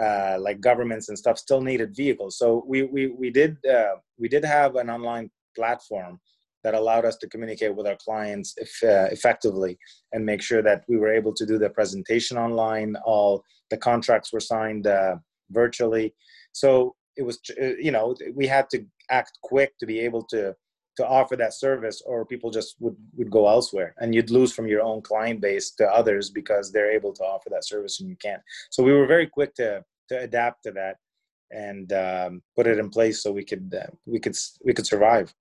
uh, 0.00 0.36
like 0.38 0.60
governments 0.60 1.08
and 1.08 1.18
stuff 1.18 1.38
still 1.38 1.62
needed 1.62 1.96
vehicles. 1.96 2.36
So 2.36 2.64
we 2.66 2.82
we 2.82 3.06
we 3.08 3.30
did 3.30 3.56
uh, 3.64 3.96
we 4.18 4.28
did 4.28 4.44
have 4.44 4.76
an 4.76 4.90
online 4.90 5.30
platform 5.56 6.20
that 6.64 6.74
allowed 6.74 7.04
us 7.04 7.16
to 7.16 7.28
communicate 7.28 7.74
with 7.74 7.86
our 7.86 7.96
clients 7.96 8.54
if, 8.56 8.82
uh, 8.82 9.08
effectively 9.10 9.78
and 10.12 10.24
make 10.24 10.42
sure 10.42 10.62
that 10.62 10.84
we 10.88 10.96
were 10.96 11.12
able 11.12 11.34
to 11.34 11.46
do 11.46 11.58
the 11.58 11.70
presentation 11.70 12.36
online. 12.38 12.96
All 13.04 13.42
the 13.70 13.76
contracts 13.76 14.32
were 14.32 14.40
signed 14.40 14.86
uh, 14.86 15.16
virtually. 15.50 16.14
So 16.52 16.94
it 17.16 17.22
was, 17.22 17.38
uh, 17.60 17.76
you 17.78 17.90
know, 17.90 18.14
we 18.34 18.46
had 18.46 18.70
to 18.70 18.84
act 19.10 19.38
quick 19.42 19.76
to 19.78 19.86
be 19.86 20.00
able 20.00 20.24
to 20.24 20.54
to 20.96 21.08
offer 21.08 21.36
that 21.36 21.54
service 21.54 22.02
or 22.04 22.26
people 22.26 22.50
just 22.50 22.76
would, 22.78 22.96
would 23.16 23.30
go 23.30 23.48
elsewhere 23.48 23.94
and 23.98 24.14
you'd 24.14 24.30
lose 24.30 24.52
from 24.52 24.66
your 24.66 24.82
own 24.82 25.00
client 25.00 25.40
base 25.40 25.70
to 25.70 25.86
others 25.86 26.28
because 26.28 26.70
they're 26.70 26.92
able 26.92 27.14
to 27.14 27.22
offer 27.22 27.48
that 27.48 27.64
service 27.64 28.00
and 28.00 28.10
you 28.10 28.16
can't 28.16 28.42
so 28.70 28.82
we 28.82 28.92
were 28.92 29.06
very 29.06 29.26
quick 29.26 29.54
to 29.54 29.82
to 30.08 30.20
adapt 30.20 30.62
to 30.62 30.70
that 30.70 30.96
and 31.50 31.92
um, 31.92 32.42
put 32.56 32.66
it 32.66 32.78
in 32.78 32.90
place 32.90 33.22
so 33.22 33.32
we 33.32 33.44
could 33.44 33.74
uh, 33.74 33.90
we 34.06 34.18
could 34.18 34.36
we 34.64 34.74
could 34.74 34.86
survive 34.86 35.32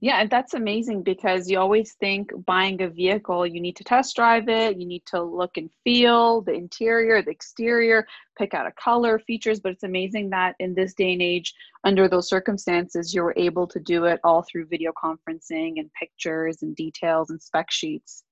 yeah, 0.00 0.20
and 0.20 0.30
that's 0.30 0.54
amazing 0.54 1.02
because 1.02 1.50
you 1.50 1.58
always 1.58 1.94
think 1.94 2.30
buying 2.46 2.80
a 2.82 2.88
vehicle, 2.88 3.46
you 3.46 3.60
need 3.60 3.74
to 3.76 3.84
test 3.84 4.14
drive 4.14 4.48
it, 4.48 4.78
you 4.78 4.86
need 4.86 5.04
to 5.06 5.20
look 5.20 5.56
and 5.56 5.70
feel 5.82 6.40
the 6.42 6.52
interior, 6.52 7.20
the 7.20 7.32
exterior, 7.32 8.06
pick 8.36 8.54
out 8.54 8.66
a 8.66 8.72
color, 8.72 9.18
features. 9.18 9.58
But 9.58 9.72
it's 9.72 9.82
amazing 9.82 10.30
that 10.30 10.54
in 10.60 10.74
this 10.74 10.94
day 10.94 11.14
and 11.14 11.22
age, 11.22 11.52
under 11.82 12.08
those 12.08 12.28
circumstances, 12.28 13.12
you 13.12 13.22
were 13.22 13.34
able 13.36 13.66
to 13.66 13.80
do 13.80 14.04
it 14.04 14.20
all 14.22 14.42
through 14.42 14.66
video 14.66 14.92
conferencing 14.92 15.78
and 15.78 15.90
pictures 15.98 16.62
and 16.62 16.76
details 16.76 17.30
and 17.30 17.42
spec 17.42 17.70
sheets. 17.70 18.22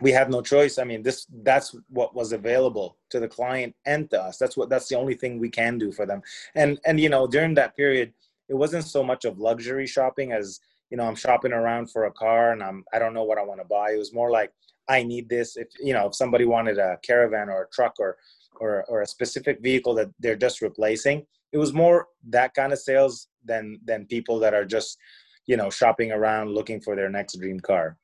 We 0.00 0.12
had 0.12 0.30
no 0.30 0.42
choice. 0.42 0.78
I 0.78 0.84
mean, 0.84 1.02
this 1.02 1.26
that's 1.42 1.74
what 1.88 2.14
was 2.14 2.32
available 2.32 2.98
to 3.10 3.20
the 3.20 3.28
client 3.28 3.74
and 3.84 4.08
to 4.10 4.20
us. 4.20 4.38
That's 4.38 4.56
what 4.56 4.68
that's 4.68 4.88
the 4.88 4.96
only 4.96 5.14
thing 5.14 5.38
we 5.38 5.48
can 5.48 5.78
do 5.78 5.90
for 5.90 6.06
them. 6.06 6.22
And 6.54 6.78
and 6.86 7.00
you 7.00 7.08
know, 7.08 7.26
during 7.26 7.54
that 7.54 7.76
period, 7.76 8.12
it 8.48 8.54
wasn't 8.54 8.84
so 8.84 9.02
much 9.02 9.24
of 9.24 9.38
luxury 9.38 9.86
shopping 9.86 10.32
as 10.32 10.60
you 10.90 10.96
know 10.96 11.04
i'm 11.04 11.14
shopping 11.14 11.52
around 11.52 11.90
for 11.90 12.04
a 12.04 12.12
car 12.12 12.52
and 12.52 12.62
i'm 12.62 12.84
i 12.92 12.98
don't 12.98 13.14
know 13.14 13.24
what 13.24 13.38
i 13.38 13.42
want 13.42 13.60
to 13.60 13.66
buy. 13.66 13.92
It 13.92 13.98
was 13.98 14.12
more 14.12 14.30
like 14.30 14.52
i 14.88 15.02
need 15.02 15.28
this 15.28 15.56
if 15.56 15.68
you 15.80 15.92
know 15.92 16.06
if 16.08 16.14
somebody 16.14 16.44
wanted 16.44 16.78
a 16.78 16.98
caravan 17.02 17.48
or 17.48 17.62
a 17.62 17.70
truck 17.70 17.94
or 17.98 18.16
or, 18.60 18.84
or 18.88 19.00
a 19.00 19.06
specific 19.06 19.60
vehicle 19.60 19.94
that 19.94 20.10
they're 20.20 20.36
just 20.36 20.60
replacing 20.60 21.26
it 21.52 21.58
was 21.58 21.72
more 21.72 22.06
that 22.28 22.54
kind 22.54 22.72
of 22.72 22.78
sales 22.78 23.28
than 23.44 23.78
than 23.84 24.06
people 24.06 24.38
that 24.38 24.54
are 24.54 24.64
just 24.64 24.98
you 25.46 25.56
know 25.56 25.70
shopping 25.70 26.12
around 26.12 26.50
looking 26.50 26.80
for 26.80 26.94
their 26.96 27.08
next 27.08 27.38
dream 27.38 27.60
car 27.60 27.96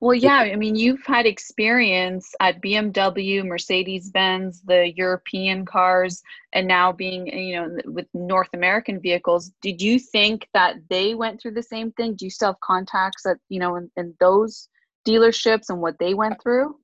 well, 0.00 0.14
yeah, 0.14 0.38
I 0.38 0.56
mean, 0.56 0.76
you've 0.76 1.04
had 1.06 1.26
experience 1.26 2.34
at 2.40 2.60
BMW, 2.62 3.44
Mercedes 3.44 4.10
Benz, 4.10 4.62
the 4.62 4.92
European 4.96 5.64
cars, 5.64 6.22
and 6.52 6.66
now 6.66 6.92
being, 6.92 7.26
you 7.26 7.56
know, 7.56 7.76
with 7.86 8.06
North 8.14 8.50
American 8.52 9.00
vehicles. 9.00 9.52
Did 9.62 9.80
you 9.80 9.98
think 9.98 10.48
that 10.54 10.76
they 10.88 11.14
went 11.14 11.40
through 11.40 11.54
the 11.54 11.62
same 11.62 11.92
thing? 11.92 12.14
Do 12.14 12.24
you 12.24 12.30
still 12.30 12.50
have 12.50 12.60
contacts 12.60 13.22
that, 13.24 13.38
you 13.48 13.60
know, 13.60 13.76
in, 13.76 13.90
in 13.96 14.14
those 14.20 14.68
dealerships 15.06 15.68
and 15.68 15.80
what 15.80 15.98
they 15.98 16.14
went 16.14 16.42
through? 16.42 16.76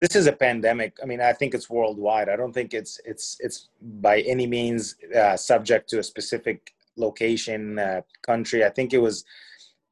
This 0.00 0.16
is 0.16 0.26
a 0.26 0.32
pandemic. 0.32 0.96
I 1.00 1.06
mean, 1.06 1.20
I 1.20 1.32
think 1.32 1.54
it's 1.54 1.70
worldwide. 1.70 2.28
I 2.28 2.34
don't 2.34 2.52
think 2.52 2.74
it's 2.74 3.00
it's 3.04 3.36
it's 3.38 3.68
by 3.80 4.20
any 4.22 4.48
means 4.48 4.96
uh, 5.16 5.36
subject 5.36 5.88
to 5.90 6.00
a 6.00 6.02
specific 6.02 6.74
location, 6.96 7.78
uh, 7.78 8.02
country. 8.26 8.64
I 8.64 8.70
think 8.70 8.92
it 8.92 8.98
was 8.98 9.24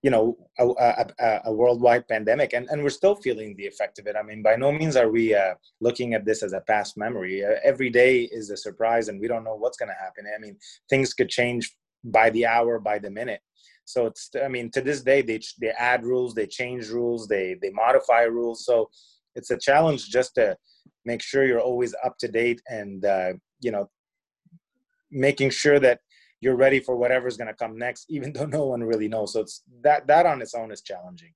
you 0.03 0.11
know 0.11 0.37
a, 0.59 0.67
a, 0.67 1.41
a, 1.47 1.53
worldwide 1.53 2.09
pandemic 2.09 2.55
and, 2.55 2.69
and 2.71 2.83
we're 2.83 2.89
still 2.89 3.15
feeling 3.15 3.55
the 3.57 3.67
effect 3.67 3.99
of 3.99 4.07
it. 4.07 4.17
I 4.17 4.23
mean 4.23 4.43
by 4.43 4.57
no 4.57 4.73
means 4.73 4.97
are 4.97 5.11
we 5.11 5.35
uh, 5.35 5.55
looking 5.81 6.15
at 6.15 6.25
this 6.25 6.43
as 6.43 6.53
a 6.53 6.61
past 6.63 6.97
memory. 6.97 7.45
Uh, 7.45 7.57
every 7.63 7.91
day 7.91 8.23
is 8.23 8.51
a 8.51 8.57
surprise 8.57 9.09
and 9.09 9.21
we 9.21 9.29
don't 9.29 9.45
know 9.45 9.57
what's 9.57 9.77
going 9.77 9.91
to 9.91 10.03
happen. 10.03 10.25
I 10.35 10.39
mean 10.41 10.57
things 10.89 11.13
could 11.13 11.29
change 11.29 11.71
by 12.05 12.31
the 12.31 12.47
hour 12.47 12.79
by 12.79 12.99
the 12.99 13.11
minute. 13.11 13.41
So 13.85 14.07
it's 14.07 14.31
i 14.43 14.49
mean 14.49 14.71
to 14.71 14.81
this 14.81 15.03
day 15.03 15.21
they 15.21 15.41
they 15.61 15.71
add 15.71 16.05
rules 16.05 16.35
they 16.35 16.47
change 16.47 16.89
rules 16.89 17.27
they 17.29 17.57
they 17.61 17.71
modify 17.71 18.23
rules. 18.23 18.65
So 18.65 18.89
it's 19.35 19.51
a 19.51 19.59
challenge 19.59 20.09
just 20.09 20.35
to 20.37 20.57
make 21.05 21.23
sure 21.23 21.47
you're 21.47 21.61
always 21.61 21.95
up 22.05 22.17
to 22.19 22.29
date 22.29 22.63
and 22.69 23.05
uh, 23.05 23.33
you 23.61 23.71
know 23.71 23.91
making 25.11 25.51
sure 25.51 25.81
that 25.81 26.01
you're 26.41 26.57
ready 26.57 26.81
for 26.81 26.97
whatever's 26.97 27.37
going 27.37 27.49
to 27.49 27.55
come 27.55 27.77
next 27.77 28.07
even 28.09 28.33
though 28.35 28.47
no 28.47 28.67
one 28.67 28.83
really 28.83 29.09
knows 29.09 29.33
so 29.33 29.41
it's 29.41 29.63
that 29.83 30.07
that 30.07 30.27
on 30.27 30.43
its 30.43 30.55
own 30.55 30.71
is 30.71 30.83
challenging 30.83 31.33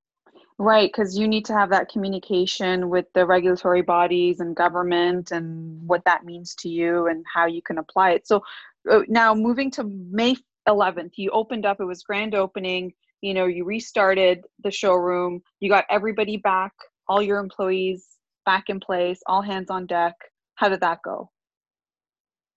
Right, 0.58 0.88
because 0.88 1.18
you 1.18 1.26
need 1.26 1.44
to 1.46 1.52
have 1.52 1.70
that 1.70 1.88
communication 1.88 2.88
with 2.88 3.06
the 3.12 3.26
regulatory 3.26 3.82
bodies 3.82 4.38
and 4.38 4.54
government 4.54 5.32
and 5.32 5.84
what 5.84 6.04
that 6.04 6.24
means 6.24 6.54
to 6.56 6.68
you 6.68 7.08
and 7.08 7.24
how 7.32 7.46
you 7.46 7.60
can 7.60 7.78
apply 7.78 8.12
it. 8.12 8.28
So 8.28 8.40
uh, 8.88 9.00
now 9.08 9.34
moving 9.34 9.68
to 9.72 9.82
May 9.82 10.36
11th, 10.68 11.14
you 11.16 11.30
opened 11.30 11.66
up, 11.66 11.80
it 11.80 11.84
was 11.84 12.04
grand 12.04 12.36
opening, 12.36 12.92
you 13.20 13.34
know, 13.34 13.46
you 13.46 13.64
restarted 13.64 14.44
the 14.62 14.70
showroom, 14.70 15.42
you 15.58 15.68
got 15.68 15.86
everybody 15.90 16.36
back, 16.36 16.72
all 17.08 17.20
your 17.20 17.40
employees 17.40 18.06
back 18.46 18.64
in 18.68 18.78
place, 18.78 19.20
all 19.26 19.42
hands 19.42 19.70
on 19.70 19.86
deck. 19.86 20.14
How 20.54 20.68
did 20.68 20.80
that 20.82 21.00
go? 21.04 21.30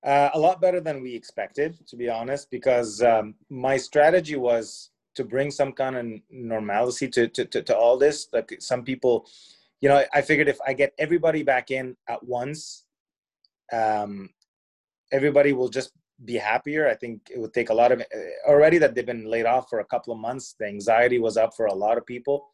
Uh, 0.03 0.29
a 0.33 0.39
lot 0.39 0.61
better 0.61 0.79
than 0.79 1.01
we 1.01 1.13
expected, 1.13 1.75
to 1.87 1.95
be 1.95 2.07
honest, 2.09 2.49
because 2.51 3.01
um, 3.01 3.35
my 3.49 3.75
strategy 3.75 4.35
was 4.35 4.91
to 5.15 5.23
bring 5.23 5.49
some 5.49 5.71
kind 5.71 5.95
of 5.97 6.05
normalcy 6.29 7.07
to, 7.09 7.27
to, 7.27 7.45
to, 7.45 7.61
to 7.63 7.75
all 7.75 7.97
this. 7.97 8.27
Like 8.31 8.55
some 8.59 8.83
people, 8.83 9.27
you 9.81 9.89
know, 9.89 10.03
I 10.13 10.21
figured 10.21 10.47
if 10.47 10.59
I 10.65 10.73
get 10.73 10.93
everybody 10.99 11.43
back 11.43 11.71
in 11.71 11.97
at 12.07 12.23
once, 12.23 12.85
um, 13.73 14.29
everybody 15.11 15.53
will 15.53 15.69
just 15.69 15.91
be 16.23 16.35
happier. 16.35 16.87
I 16.87 16.95
think 16.95 17.29
it 17.33 17.39
would 17.39 17.53
take 17.53 17.69
a 17.69 17.73
lot 17.73 17.91
of 17.91 18.01
uh, 18.01 18.49
already 18.49 18.77
that 18.77 18.93
they've 18.93 19.05
been 19.05 19.25
laid 19.25 19.45
off 19.45 19.69
for 19.69 19.79
a 19.79 19.85
couple 19.85 20.13
of 20.13 20.19
months. 20.19 20.55
The 20.59 20.67
anxiety 20.67 21.19
was 21.19 21.37
up 21.37 21.55
for 21.55 21.65
a 21.65 21.73
lot 21.73 21.97
of 21.97 22.05
people. 22.05 22.47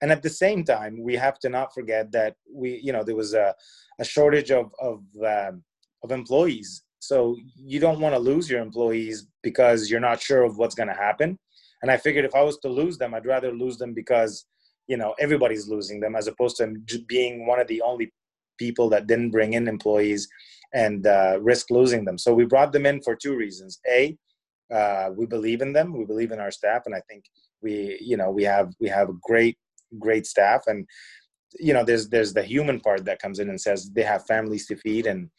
And 0.00 0.12
at 0.12 0.22
the 0.22 0.30
same 0.30 0.64
time, 0.64 1.02
we 1.02 1.14
have 1.16 1.38
to 1.40 1.48
not 1.48 1.74
forget 1.74 2.12
that 2.12 2.36
we, 2.52 2.80
you 2.82 2.92
know, 2.92 3.02
there 3.02 3.16
was 3.16 3.34
a, 3.34 3.54
a 3.98 4.04
shortage 4.04 4.50
of 4.50 4.72
of 4.80 5.02
um, 5.26 5.64
of 6.04 6.12
employees. 6.12 6.82
So 7.00 7.36
you 7.56 7.80
don't 7.80 8.00
want 8.00 8.14
to 8.14 8.18
lose 8.18 8.50
your 8.50 8.60
employees 8.60 9.26
because 9.42 9.90
you're 9.90 10.00
not 10.00 10.20
sure 10.20 10.42
of 10.42 10.58
what's 10.58 10.74
going 10.74 10.88
to 10.88 10.94
happen. 10.94 11.38
And 11.82 11.90
I 11.90 11.96
figured 11.96 12.24
if 12.24 12.34
I 12.34 12.42
was 12.42 12.58
to 12.58 12.68
lose 12.68 12.98
them, 12.98 13.14
I'd 13.14 13.26
rather 13.26 13.52
lose 13.52 13.78
them 13.78 13.94
because, 13.94 14.46
you 14.88 14.96
know, 14.96 15.14
everybody's 15.20 15.68
losing 15.68 16.00
them 16.00 16.16
as 16.16 16.26
opposed 16.26 16.56
to 16.56 16.74
being 17.06 17.46
one 17.46 17.60
of 17.60 17.68
the 17.68 17.82
only 17.82 18.12
people 18.58 18.88
that 18.88 19.06
didn't 19.06 19.30
bring 19.30 19.52
in 19.52 19.68
employees 19.68 20.28
and 20.74 21.06
uh, 21.06 21.38
risk 21.40 21.70
losing 21.70 22.04
them. 22.04 22.18
So 22.18 22.34
we 22.34 22.44
brought 22.44 22.72
them 22.72 22.86
in 22.86 23.00
for 23.00 23.14
two 23.14 23.36
reasons. 23.36 23.80
A, 23.88 24.16
uh, 24.72 25.10
we 25.16 25.26
believe 25.26 25.62
in 25.62 25.72
them. 25.72 25.96
We 25.96 26.04
believe 26.04 26.32
in 26.32 26.40
our 26.40 26.50
staff, 26.50 26.82
and 26.84 26.94
I 26.94 27.00
think 27.08 27.24
we, 27.62 27.98
you 28.00 28.16
know, 28.16 28.30
we 28.30 28.44
have 28.44 28.72
we 28.80 28.88
have 28.88 29.08
great 29.22 29.56
great 29.98 30.26
staff, 30.26 30.64
and 30.66 30.86
you 31.58 31.72
know, 31.72 31.84
there's 31.84 32.10
there's 32.10 32.34
the 32.34 32.42
human 32.42 32.80
part 32.80 33.04
that 33.06 33.22
comes 33.22 33.38
in 33.38 33.48
and 33.48 33.60
says 33.60 33.90
they 33.90 34.02
have 34.02 34.26
families 34.26 34.66
to 34.66 34.76
feed, 34.76 35.06
and 35.06 35.30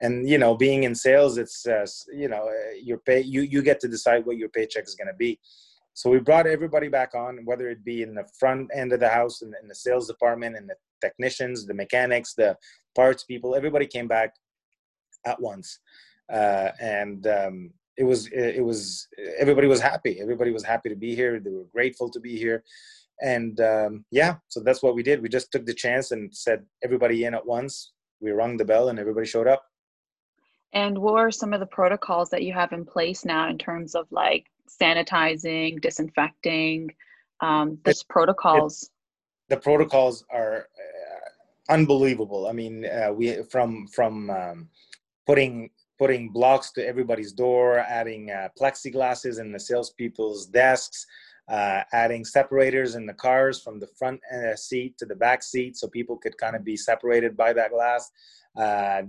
and 0.00 0.28
you 0.28 0.38
know, 0.38 0.54
being 0.54 0.84
in 0.84 0.94
sales, 0.94 1.38
it's 1.38 1.66
uh, 1.66 1.86
you 2.12 2.28
know, 2.28 2.50
your 2.82 2.98
pay 2.98 3.20
you 3.20 3.42
you 3.42 3.62
get 3.62 3.80
to 3.80 3.88
decide 3.88 4.24
what 4.26 4.36
your 4.36 4.48
paycheck 4.48 4.84
is 4.84 4.94
going 4.94 5.08
to 5.08 5.14
be. 5.14 5.38
So 5.94 6.08
we 6.08 6.20
brought 6.20 6.46
everybody 6.46 6.88
back 6.88 7.14
on, 7.14 7.40
whether 7.44 7.68
it 7.68 7.84
be 7.84 8.02
in 8.02 8.14
the 8.14 8.26
front 8.38 8.70
end 8.72 8.92
of 8.92 9.00
the 9.00 9.08
house, 9.08 9.42
in, 9.42 9.52
in 9.60 9.68
the 9.68 9.74
sales 9.74 10.06
department, 10.06 10.56
and 10.56 10.68
the 10.68 10.76
technicians, 11.00 11.66
the 11.66 11.74
mechanics, 11.74 12.34
the 12.34 12.56
parts 12.94 13.24
people. 13.24 13.54
Everybody 13.54 13.86
came 13.86 14.08
back 14.08 14.34
at 15.26 15.40
once, 15.40 15.80
uh, 16.32 16.70
and 16.80 17.26
um, 17.26 17.70
it 17.96 18.04
was 18.04 18.28
it 18.32 18.64
was 18.64 19.08
everybody 19.38 19.66
was 19.66 19.80
happy. 19.80 20.18
Everybody 20.20 20.52
was 20.52 20.64
happy 20.64 20.88
to 20.88 20.96
be 20.96 21.14
here. 21.14 21.38
They 21.38 21.50
were 21.50 21.66
grateful 21.72 22.10
to 22.10 22.20
be 22.20 22.38
here, 22.38 22.64
and 23.20 23.60
um, 23.60 24.04
yeah, 24.10 24.36
so 24.48 24.60
that's 24.60 24.82
what 24.82 24.94
we 24.94 25.02
did. 25.02 25.20
We 25.20 25.28
just 25.28 25.52
took 25.52 25.66
the 25.66 25.74
chance 25.74 26.12
and 26.12 26.34
said 26.34 26.64
everybody 26.82 27.24
in 27.24 27.34
at 27.34 27.46
once. 27.46 27.92
We 28.20 28.30
rung 28.30 28.56
the 28.56 28.64
bell, 28.64 28.88
and 28.88 28.98
everybody 28.98 29.26
showed 29.26 29.48
up. 29.48 29.64
And 30.72 30.98
what 30.98 31.14
are 31.14 31.30
some 31.30 31.52
of 31.52 31.60
the 31.60 31.66
protocols 31.66 32.30
that 32.30 32.42
you 32.42 32.52
have 32.52 32.72
in 32.72 32.84
place 32.84 33.24
now 33.24 33.48
in 33.48 33.58
terms 33.58 33.94
of 33.94 34.06
like 34.10 34.46
sanitizing, 34.80 35.80
disinfecting, 35.80 36.94
um, 37.40 37.78
this 37.84 38.02
it, 38.02 38.08
protocols? 38.08 38.84
It, 38.84 38.90
the 39.54 39.56
protocols 39.56 40.24
are 40.30 40.68
uh, 40.78 41.72
unbelievable. 41.72 42.46
I 42.46 42.52
mean, 42.52 42.86
uh, 42.86 43.12
we 43.12 43.42
from 43.50 43.88
from 43.88 44.30
um, 44.30 44.68
putting 45.26 45.70
putting 45.98 46.30
blocks 46.30 46.70
to 46.72 46.86
everybody's 46.86 47.32
door, 47.32 47.78
adding 47.80 48.30
uh, 48.30 48.48
plexiglasses 48.58 49.38
in 49.40 49.52
the 49.52 49.60
salespeople's 49.60 50.46
desks, 50.46 51.04
uh, 51.50 51.82
adding 51.92 52.24
separators 52.24 52.94
in 52.94 53.06
the 53.06 53.12
cars 53.12 53.60
from 53.60 53.80
the 53.80 53.88
front 53.98 54.20
uh, 54.32 54.54
seat 54.54 54.96
to 54.96 55.04
the 55.04 55.14
back 55.16 55.42
seat 55.42 55.76
so 55.76 55.88
people 55.88 56.16
could 56.16 56.38
kind 56.38 56.54
of 56.54 56.64
be 56.64 56.76
separated 56.76 57.36
by 57.36 57.52
that 57.52 57.72
glass 57.72 58.10
uh, 58.56 59.02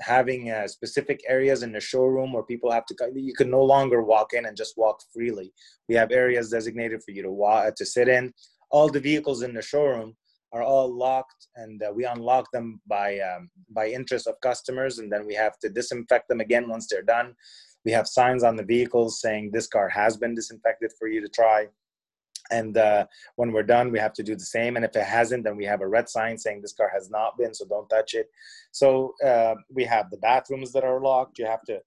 having 0.00 0.50
uh, 0.50 0.68
specific 0.68 1.20
areas 1.28 1.62
in 1.62 1.72
the 1.72 1.80
showroom 1.80 2.32
where 2.32 2.44
people 2.44 2.70
have 2.70 2.86
to 2.86 2.94
you 3.14 3.34
can 3.34 3.50
no 3.50 3.62
longer 3.62 4.02
walk 4.02 4.32
in 4.32 4.46
and 4.46 4.56
just 4.56 4.76
walk 4.76 5.00
freely. 5.12 5.52
We 5.88 5.94
have 5.96 6.12
areas 6.12 6.50
designated 6.50 7.02
for 7.02 7.10
you 7.10 7.22
to 7.22 7.30
walk 7.30 7.74
to 7.74 7.86
sit 7.86 8.08
in. 8.08 8.32
All 8.70 8.88
the 8.88 9.00
vehicles 9.00 9.42
in 9.42 9.54
the 9.54 9.62
showroom 9.62 10.16
are 10.52 10.62
all 10.62 10.92
locked 10.92 11.48
and 11.56 11.82
uh, 11.82 11.92
we 11.94 12.04
unlock 12.04 12.50
them 12.52 12.80
by 12.86 13.18
um, 13.18 13.50
by 13.70 13.88
interest 13.88 14.26
of 14.26 14.40
customers 14.40 14.98
and 14.98 15.12
then 15.12 15.26
we 15.26 15.34
have 15.34 15.58
to 15.58 15.68
disinfect 15.68 16.28
them 16.28 16.40
again 16.40 16.68
once 16.68 16.86
they're 16.88 17.02
done. 17.02 17.34
We 17.84 17.92
have 17.92 18.08
signs 18.08 18.42
on 18.44 18.56
the 18.56 18.64
vehicles 18.64 19.20
saying 19.20 19.50
this 19.52 19.66
car 19.68 19.88
has 19.88 20.16
been 20.16 20.34
disinfected 20.34 20.92
for 20.98 21.08
you 21.08 21.20
to 21.20 21.28
try 21.28 21.66
and 22.50 22.76
uh, 22.76 23.06
when 23.36 23.52
we're 23.52 23.62
done 23.62 23.90
we 23.90 23.98
have 23.98 24.12
to 24.14 24.22
do 24.22 24.34
the 24.34 24.44
same. 24.44 24.76
And 24.76 24.84
if 24.84 24.96
it 24.96 25.04
hasn't 25.04 25.44
then 25.44 25.56
we 25.56 25.64
have 25.64 25.80
a 25.80 25.88
red 25.88 26.08
sign 26.08 26.38
saying 26.38 26.62
this 26.62 26.72
car 26.72 26.90
has 26.92 27.10
not 27.10 27.36
been 27.38 27.54
so 27.54 27.64
don't 27.66 27.88
touch 27.88 28.14
it. 28.14 28.28
So 28.72 29.14
uh, 29.24 29.54
we 29.70 29.84
have 29.84 30.10
the 30.10 30.18
bathrooms 30.18 30.72
that 30.72 30.84
are 30.84 31.00
locked. 31.00 31.38
You 31.38 31.46
have 31.46 31.62
to 31.64 31.80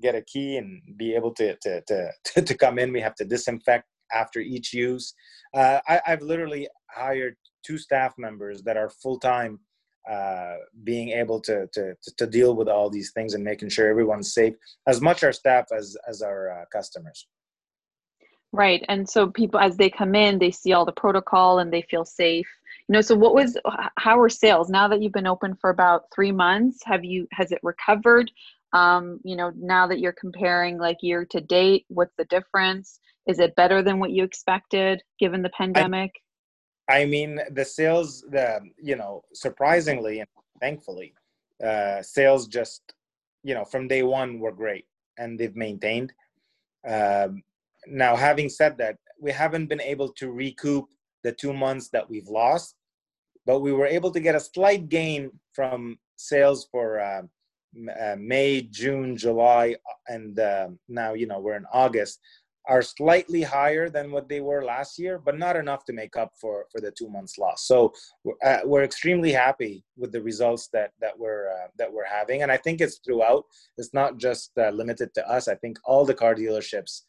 get 0.00 0.14
a 0.14 0.22
key 0.22 0.56
and 0.56 0.80
be 0.96 1.14
able 1.14 1.32
to 1.34 1.56
to 1.56 1.80
to, 1.82 2.42
to 2.42 2.54
come 2.56 2.78
in. 2.78 2.92
We 2.92 3.00
have 3.00 3.14
to 3.16 3.24
disinfect 3.24 3.84
after 4.14 4.40
each 4.40 4.72
use. 4.72 5.14
Uh, 5.54 5.80
I, 5.86 6.00
i've 6.06 6.22
literally 6.22 6.68
hired 6.90 7.36
two 7.64 7.78
staff 7.78 8.14
members 8.18 8.62
that 8.62 8.76
are 8.76 8.90
full-time 8.90 9.60
uh, 10.10 10.56
being 10.82 11.10
able 11.10 11.40
to, 11.40 11.68
to 11.72 11.94
to 12.16 12.26
deal 12.26 12.56
with 12.56 12.68
all 12.68 12.90
these 12.90 13.12
things 13.12 13.34
and 13.34 13.44
making 13.44 13.68
sure 13.68 13.88
everyone's 13.88 14.34
safe 14.34 14.54
as 14.88 15.00
much 15.00 15.22
our 15.22 15.32
staff 15.32 15.66
as 15.76 15.96
as 16.08 16.22
our 16.22 16.50
uh, 16.50 16.64
customers 16.72 17.28
Right. 18.52 18.84
And 18.88 19.08
so 19.08 19.28
people, 19.28 19.58
as 19.58 19.78
they 19.78 19.88
come 19.88 20.14
in, 20.14 20.38
they 20.38 20.50
see 20.50 20.72
all 20.72 20.84
the 20.84 20.92
protocol 20.92 21.58
and 21.58 21.72
they 21.72 21.82
feel 21.82 22.04
safe. 22.04 22.48
You 22.88 22.92
know, 22.94 23.00
so 23.00 23.14
what 23.14 23.34
was, 23.34 23.56
how 23.96 24.20
are 24.20 24.28
sales 24.28 24.68
now 24.68 24.88
that 24.88 25.00
you've 25.00 25.12
been 25.12 25.26
open 25.26 25.54
for 25.54 25.70
about 25.70 26.04
three 26.14 26.32
months? 26.32 26.80
Have 26.84 27.04
you, 27.04 27.26
has 27.32 27.50
it 27.50 27.60
recovered? 27.62 28.30
Um, 28.74 29.20
you 29.24 29.36
know, 29.36 29.52
now 29.56 29.86
that 29.86 30.00
you're 30.00 30.12
comparing 30.12 30.78
like 30.78 30.98
year 31.00 31.24
to 31.26 31.40
date, 31.40 31.86
what's 31.88 32.14
the 32.18 32.26
difference? 32.26 33.00
Is 33.26 33.38
it 33.38 33.54
better 33.54 33.82
than 33.82 33.98
what 34.00 34.10
you 34.10 34.24
expected 34.24 35.02
given 35.18 35.42
the 35.42 35.50
pandemic? 35.50 36.10
I, 36.88 37.02
I 37.02 37.06
mean, 37.06 37.40
the 37.50 37.64
sales, 37.64 38.22
the, 38.28 38.60
you 38.76 38.96
know, 38.96 39.22
surprisingly 39.32 40.20
and 40.20 40.28
thankfully, 40.60 41.14
uh, 41.64 42.02
sales 42.02 42.46
just, 42.48 42.92
you 43.44 43.54
know, 43.54 43.64
from 43.64 43.88
day 43.88 44.02
one 44.02 44.40
were 44.40 44.52
great 44.52 44.86
and 45.16 45.38
they've 45.38 45.56
maintained. 45.56 46.12
Um, 46.86 47.42
now, 47.86 48.16
having 48.16 48.48
said 48.48 48.78
that, 48.78 48.96
we 49.20 49.32
haven't 49.32 49.66
been 49.66 49.80
able 49.80 50.08
to 50.14 50.30
recoup 50.30 50.86
the 51.24 51.32
two 51.32 51.52
months 51.52 51.88
that 51.92 52.08
we've 52.08 52.28
lost, 52.28 52.74
but 53.46 53.60
we 53.60 53.72
were 53.72 53.86
able 53.86 54.10
to 54.10 54.20
get 54.20 54.34
a 54.34 54.40
slight 54.40 54.88
gain 54.88 55.30
from 55.52 55.98
sales 56.16 56.68
for 56.70 57.00
uh, 57.00 57.22
uh, 58.00 58.16
May, 58.18 58.62
June, 58.62 59.16
July, 59.16 59.76
and 60.08 60.38
uh, 60.38 60.68
now 60.88 61.14
you 61.14 61.26
know 61.26 61.40
we're 61.40 61.56
in 61.56 61.66
August 61.72 62.20
are 62.68 62.82
slightly 62.82 63.42
higher 63.42 63.90
than 63.90 64.12
what 64.12 64.28
they 64.28 64.40
were 64.40 64.64
last 64.64 64.98
year, 64.98 65.18
but 65.18 65.38
not 65.38 65.56
enough 65.56 65.84
to 65.84 65.92
make 65.92 66.16
up 66.16 66.32
for 66.40 66.66
for 66.70 66.80
the 66.80 66.92
two 66.92 67.08
months 67.08 67.38
loss. 67.38 67.66
So 67.66 67.92
uh, 68.44 68.60
we're 68.64 68.84
extremely 68.84 69.32
happy 69.32 69.84
with 69.96 70.12
the 70.12 70.22
results 70.22 70.68
that 70.72 70.92
that 71.00 71.18
we're 71.18 71.50
uh, 71.50 71.68
that 71.78 71.92
we're 71.92 72.06
having, 72.06 72.42
and 72.42 72.52
I 72.52 72.56
think 72.56 72.80
it's 72.80 73.00
throughout. 73.04 73.44
It's 73.78 73.92
not 73.92 74.18
just 74.18 74.52
uh, 74.58 74.70
limited 74.70 75.12
to 75.14 75.28
us. 75.28 75.48
I 75.48 75.56
think 75.56 75.78
all 75.84 76.04
the 76.04 76.14
car 76.14 76.34
dealerships 76.34 77.02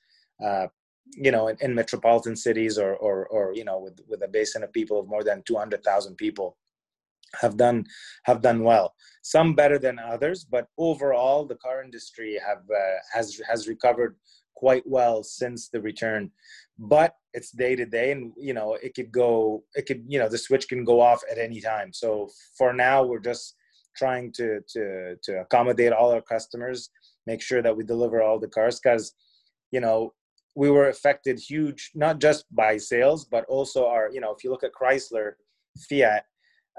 uh, 0.44 0.68
you 1.16 1.32
know, 1.32 1.48
in, 1.48 1.58
in, 1.62 1.76
metropolitan 1.76 2.36
cities 2.36 2.78
or, 2.78 2.96
or, 2.96 3.28
or, 3.28 3.54
you 3.54 3.64
know, 3.64 3.80
with, 3.80 4.00
with 4.08 4.24
a 4.24 4.28
basin 4.28 4.64
of 4.64 4.74
people 4.74 5.00
of 5.00 5.08
more 5.08 5.24
than 5.24 5.44
200,000 5.46 6.16
people 6.16 6.58
have 7.40 7.58
done, 7.58 7.86
have 8.24 8.42
done 8.42 8.64
well. 8.64 8.94
Some 9.22 9.54
better 9.56 9.78
than 9.78 10.00
others, 10.00 10.46
but 10.50 10.68
overall 10.78 11.46
the 11.46 11.56
car 11.56 11.84
industry 11.84 12.40
have, 12.46 12.64
uh, 12.70 12.98
has, 13.14 13.40
has 13.48 13.68
recovered 13.68 14.16
quite 14.56 14.84
well 14.86 15.24
since 15.24 15.70
the 15.70 15.82
return, 15.82 16.32
but 16.80 17.16
it's 17.34 17.52
day 17.52 17.76
to 17.76 17.86
day 17.86 18.12
and, 18.12 18.32
you 18.38 18.54
know, 18.54 18.76
it 18.76 18.96
could 18.96 19.12
go, 19.12 19.64
it 19.76 19.86
could, 19.86 20.04
you 20.08 20.20
know, 20.20 20.30
the 20.30 20.38
switch 20.38 20.68
can 20.68 20.84
go 20.84 21.02
off 21.02 21.22
at 21.30 21.38
any 21.38 21.60
time. 21.60 21.92
So 21.92 22.30
for 22.58 22.74
now, 22.74 23.04
we're 23.04 23.20
just 23.20 23.56
trying 23.96 24.32
to, 24.34 24.60
to, 24.70 25.16
to 25.24 25.42
accommodate 25.42 25.92
all 25.92 26.12
our 26.12 26.22
customers, 26.22 26.90
make 27.28 27.42
sure 27.42 27.62
that 27.62 27.76
we 27.76 27.84
deliver 27.84 28.22
all 28.22 28.40
the 28.40 28.48
cars 28.48 28.80
because, 28.80 29.14
you 29.72 29.80
know, 29.80 30.14
we 30.56 30.70
were 30.70 30.90
affected 30.90 31.40
huge, 31.40 31.92
not 31.96 32.20
just 32.20 32.46
by 32.56 32.78
sales, 32.78 33.26
but 33.26 33.46
also 33.46 33.88
our, 33.88 34.10
you 34.12 34.22
know, 34.22 34.32
if 34.34 34.44
you 34.44 34.52
look 34.52 34.64
at 34.64 34.72
Chrysler, 34.74 35.34
Fiat 35.90 36.26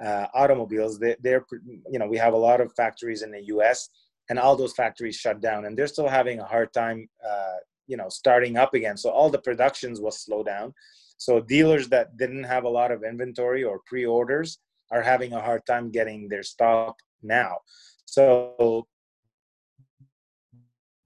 uh, 0.04 0.26
automobiles, 0.34 0.98
they, 0.98 1.16
they're, 1.20 1.44
you 1.90 1.98
know, 1.98 2.06
we 2.06 2.16
have 2.16 2.34
a 2.34 2.36
lot 2.36 2.60
of 2.60 2.72
factories 2.74 3.22
in 3.22 3.32
the 3.32 3.42
U.S. 3.46 3.88
and 4.30 4.38
all 4.38 4.56
those 4.56 4.74
factories 4.74 5.16
shut 5.16 5.40
down, 5.40 5.64
and 5.64 5.76
they're 5.76 5.88
still 5.88 6.08
having 6.08 6.38
a 6.40 6.44
hard 6.44 6.72
time, 6.72 7.08
uh, 7.28 7.56
you 7.86 7.96
know, 7.96 8.08
starting 8.08 8.56
up 8.56 8.74
again. 8.74 8.96
So 8.96 9.10
all 9.10 9.30
the 9.30 9.40
productions 9.40 10.00
was 10.00 10.22
slow 10.22 10.42
down, 10.44 10.72
So 11.16 11.40
dealers 11.40 11.88
that 11.88 12.16
didn't 12.16 12.44
have 12.44 12.64
a 12.64 12.68
lot 12.68 12.90
of 12.90 13.02
inventory 13.02 13.64
or 13.64 13.80
pre-orders 13.86 14.58
are 14.90 15.02
having 15.02 15.32
a 15.32 15.40
hard 15.40 15.64
time 15.66 15.90
getting 15.90 16.28
their 16.28 16.42
stock 16.42 16.98
now. 17.22 17.58
So 18.04 18.86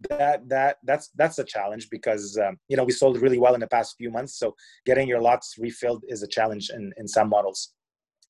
that 0.09 0.49
that 0.49 0.77
that's 0.85 1.11
that's 1.17 1.39
a 1.39 1.45
challenge 1.45 1.91
because 1.91 2.39
um, 2.39 2.57
you 2.69 2.77
know 2.77 2.85
we 2.85 2.93
sold 2.93 3.21
really 3.21 3.39
well 3.39 3.55
in 3.55 3.61
the 3.61 3.67
past 3.67 3.97
few 3.97 4.11
months. 4.11 4.39
So 4.39 4.55
getting 4.87 5.09
your 5.09 5.21
lots 5.21 5.57
refilled 5.59 6.05
is 6.09 6.23
a 6.23 6.29
challenge 6.29 6.71
in 6.71 6.93
in 6.97 7.09
some 7.09 7.29
models. 7.29 7.73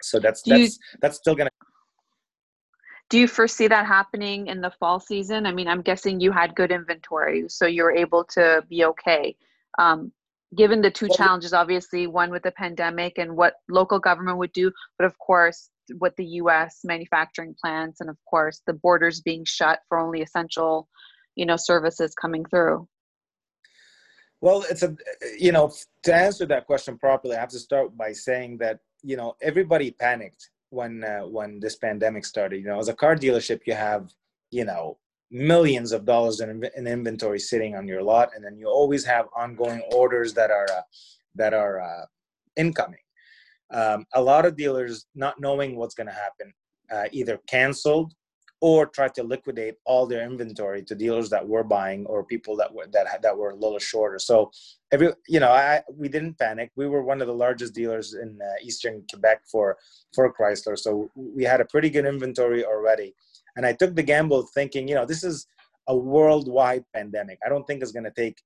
So 0.02 0.18
that's 0.18 0.42
Do 0.42 0.50
that's 0.50 0.74
you, 0.74 0.98
that's 1.00 1.16
still 1.16 1.34
gonna. 1.34 1.50
Do 3.10 3.18
you 3.18 3.26
foresee 3.26 3.68
that 3.68 3.86
happening 3.86 4.48
in 4.48 4.60
the 4.60 4.70
fall 4.78 5.00
season? 5.00 5.46
I 5.46 5.52
mean, 5.52 5.66
I'm 5.66 5.80
guessing 5.80 6.20
you 6.20 6.30
had 6.30 6.54
good 6.54 6.70
inventory, 6.70 7.48
so 7.48 7.66
you're 7.66 7.94
able 7.94 8.24
to 8.32 8.62
be 8.68 8.84
okay. 8.84 9.34
Um, 9.78 10.12
given 10.54 10.82
the 10.82 10.90
two 10.90 11.06
well, 11.08 11.16
challenges, 11.16 11.54
obviously, 11.54 12.06
one 12.06 12.30
with 12.30 12.42
the 12.42 12.50
pandemic 12.50 13.16
and 13.16 13.34
what 13.34 13.54
local 13.68 13.98
government 13.98 14.36
would 14.38 14.52
do, 14.52 14.70
but 14.98 15.06
of 15.06 15.18
course, 15.18 15.70
what 15.98 16.16
the 16.16 16.24
U.S. 16.24 16.80
manufacturing 16.84 17.54
plants 17.60 18.00
and 18.00 18.10
of 18.10 18.16
course 18.28 18.60
the 18.66 18.74
borders 18.74 19.20
being 19.20 19.44
shut 19.46 19.80
for 19.88 19.98
only 19.98 20.20
essential, 20.20 20.88
you 21.38 21.46
know, 21.46 21.56
services 21.56 22.14
coming 22.20 22.44
through. 22.44 22.86
Well, 24.40 24.64
it's 24.70 24.82
a 24.82 24.94
you 25.38 25.52
know 25.52 25.72
to 26.02 26.14
answer 26.14 26.46
that 26.46 26.66
question 26.66 26.98
properly, 26.98 27.36
I 27.36 27.40
have 27.40 27.48
to 27.50 27.58
start 27.58 27.96
by 27.96 28.12
saying 28.12 28.58
that 28.58 28.80
you 29.02 29.16
know 29.16 29.34
everybody 29.40 29.90
panicked 29.92 30.50
when 30.70 31.04
uh, 31.04 31.22
when 31.22 31.60
this 31.60 31.76
pandemic 31.76 32.24
started. 32.24 32.58
You 32.58 32.66
know, 32.66 32.78
as 32.78 32.88
a 32.88 32.94
car 32.94 33.16
dealership, 33.16 33.60
you 33.66 33.74
have 33.74 34.10
you 34.50 34.64
know 34.64 34.98
millions 35.30 35.92
of 35.92 36.04
dollars 36.04 36.40
in, 36.40 36.64
in 36.76 36.86
inventory 36.86 37.38
sitting 37.38 37.76
on 37.76 37.86
your 37.86 38.02
lot, 38.02 38.30
and 38.34 38.44
then 38.44 38.56
you 38.56 38.66
always 38.66 39.04
have 39.04 39.26
ongoing 39.36 39.82
orders 39.92 40.34
that 40.34 40.50
are 40.50 40.68
uh, 40.70 40.82
that 41.36 41.54
are 41.54 41.80
uh, 41.80 42.04
incoming. 42.56 43.04
Um, 43.72 44.06
a 44.14 44.22
lot 44.22 44.46
of 44.46 44.56
dealers, 44.56 45.06
not 45.14 45.40
knowing 45.40 45.76
what's 45.76 45.94
going 45.94 46.06
to 46.06 46.12
happen, 46.12 46.52
uh, 46.90 47.08
either 47.12 47.38
canceled 47.48 48.14
or 48.60 48.86
try 48.86 49.08
to 49.08 49.22
liquidate 49.22 49.76
all 49.84 50.06
their 50.06 50.24
inventory 50.24 50.82
to 50.82 50.94
dealers 50.94 51.30
that 51.30 51.46
were 51.46 51.62
buying 51.62 52.04
or 52.06 52.24
people 52.24 52.56
that 52.56 52.72
were 52.72 52.86
that 52.92 53.22
that 53.22 53.36
were 53.36 53.50
a 53.50 53.54
little 53.54 53.78
shorter. 53.78 54.18
So 54.18 54.50
every 54.92 55.12
you 55.28 55.40
know, 55.40 55.50
I 55.50 55.82
we 55.92 56.08
didn't 56.08 56.38
panic. 56.38 56.72
We 56.74 56.88
were 56.88 57.04
one 57.04 57.20
of 57.20 57.28
the 57.28 57.34
largest 57.34 57.74
dealers 57.74 58.14
in 58.14 58.38
uh, 58.42 58.54
eastern 58.62 59.04
Quebec 59.08 59.42
for 59.50 59.76
for 60.14 60.32
Chrysler, 60.32 60.76
so 60.76 61.10
we 61.14 61.44
had 61.44 61.60
a 61.60 61.66
pretty 61.66 61.90
good 61.90 62.06
inventory 62.06 62.64
already. 62.64 63.14
And 63.56 63.64
I 63.64 63.72
took 63.72 63.94
the 63.94 64.02
gamble 64.02 64.42
thinking, 64.54 64.88
you 64.88 64.94
know, 64.94 65.06
this 65.06 65.24
is 65.24 65.46
a 65.88 65.96
worldwide 65.96 66.84
pandemic. 66.94 67.38
I 67.44 67.48
don't 67.48 67.66
think 67.66 67.82
it's 67.82 67.92
going 67.92 68.04
to 68.04 68.12
take, 68.12 68.40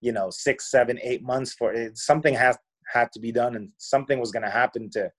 you 0.00 0.12
know, 0.12 0.28
six, 0.30 0.70
seven, 0.70 0.98
eight 1.02 1.22
months 1.22 1.54
for 1.54 1.72
it. 1.72 1.96
Something 1.96 2.34
has 2.34 2.58
had 2.92 3.12
to 3.12 3.20
be 3.20 3.32
done, 3.32 3.56
and 3.56 3.70
something 3.78 4.18
was 4.18 4.32
going 4.32 4.42
to 4.44 4.50
happen 4.50 4.88
to 4.90 5.10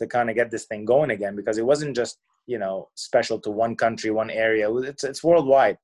to 0.00 0.06
kind 0.08 0.28
of 0.28 0.34
get 0.34 0.50
this 0.50 0.64
thing 0.64 0.84
going 0.84 1.10
again 1.10 1.36
because 1.36 1.56
it 1.58 1.64
wasn't 1.64 1.94
just 1.94 2.18
you 2.46 2.58
know 2.58 2.88
special 2.94 3.38
to 3.40 3.50
one 3.50 3.76
country 3.76 4.10
one 4.10 4.30
area. 4.30 4.72
It's 4.76 5.04
it's 5.04 5.24
worldwide. 5.24 5.78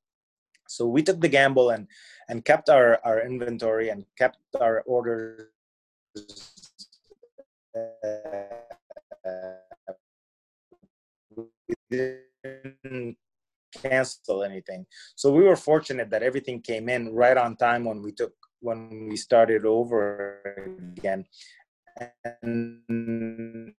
So 0.69 0.87
we 0.87 1.03
took 1.03 1.21
the 1.21 1.29
gamble 1.29 1.71
and 1.71 1.87
and 2.29 2.45
kept 2.45 2.69
our 2.69 2.99
our 3.05 3.21
inventory 3.21 3.89
and 3.91 4.05
kept 4.17 4.39
our 4.61 4.83
orders 4.87 5.49
uh, 7.77 7.81
we 11.37 11.75
didn't 11.91 13.17
cancel 13.83 14.43
anything. 14.43 14.87
So 15.15 15.33
we 15.33 15.45
were 15.45 15.57
fortunate 15.57 16.11
that 16.11 16.23
everything 16.23 16.61
came 16.61 16.89
in 16.89 17.15
right 17.15 17.37
on 17.37 17.57
time 17.57 17.85
when 17.85 18.03
we 18.03 18.13
took 18.13 18.33
when 18.61 19.09
we 19.09 19.17
started 19.17 19.65
over 19.65 20.41
again. 20.97 21.25
And 22.43 23.75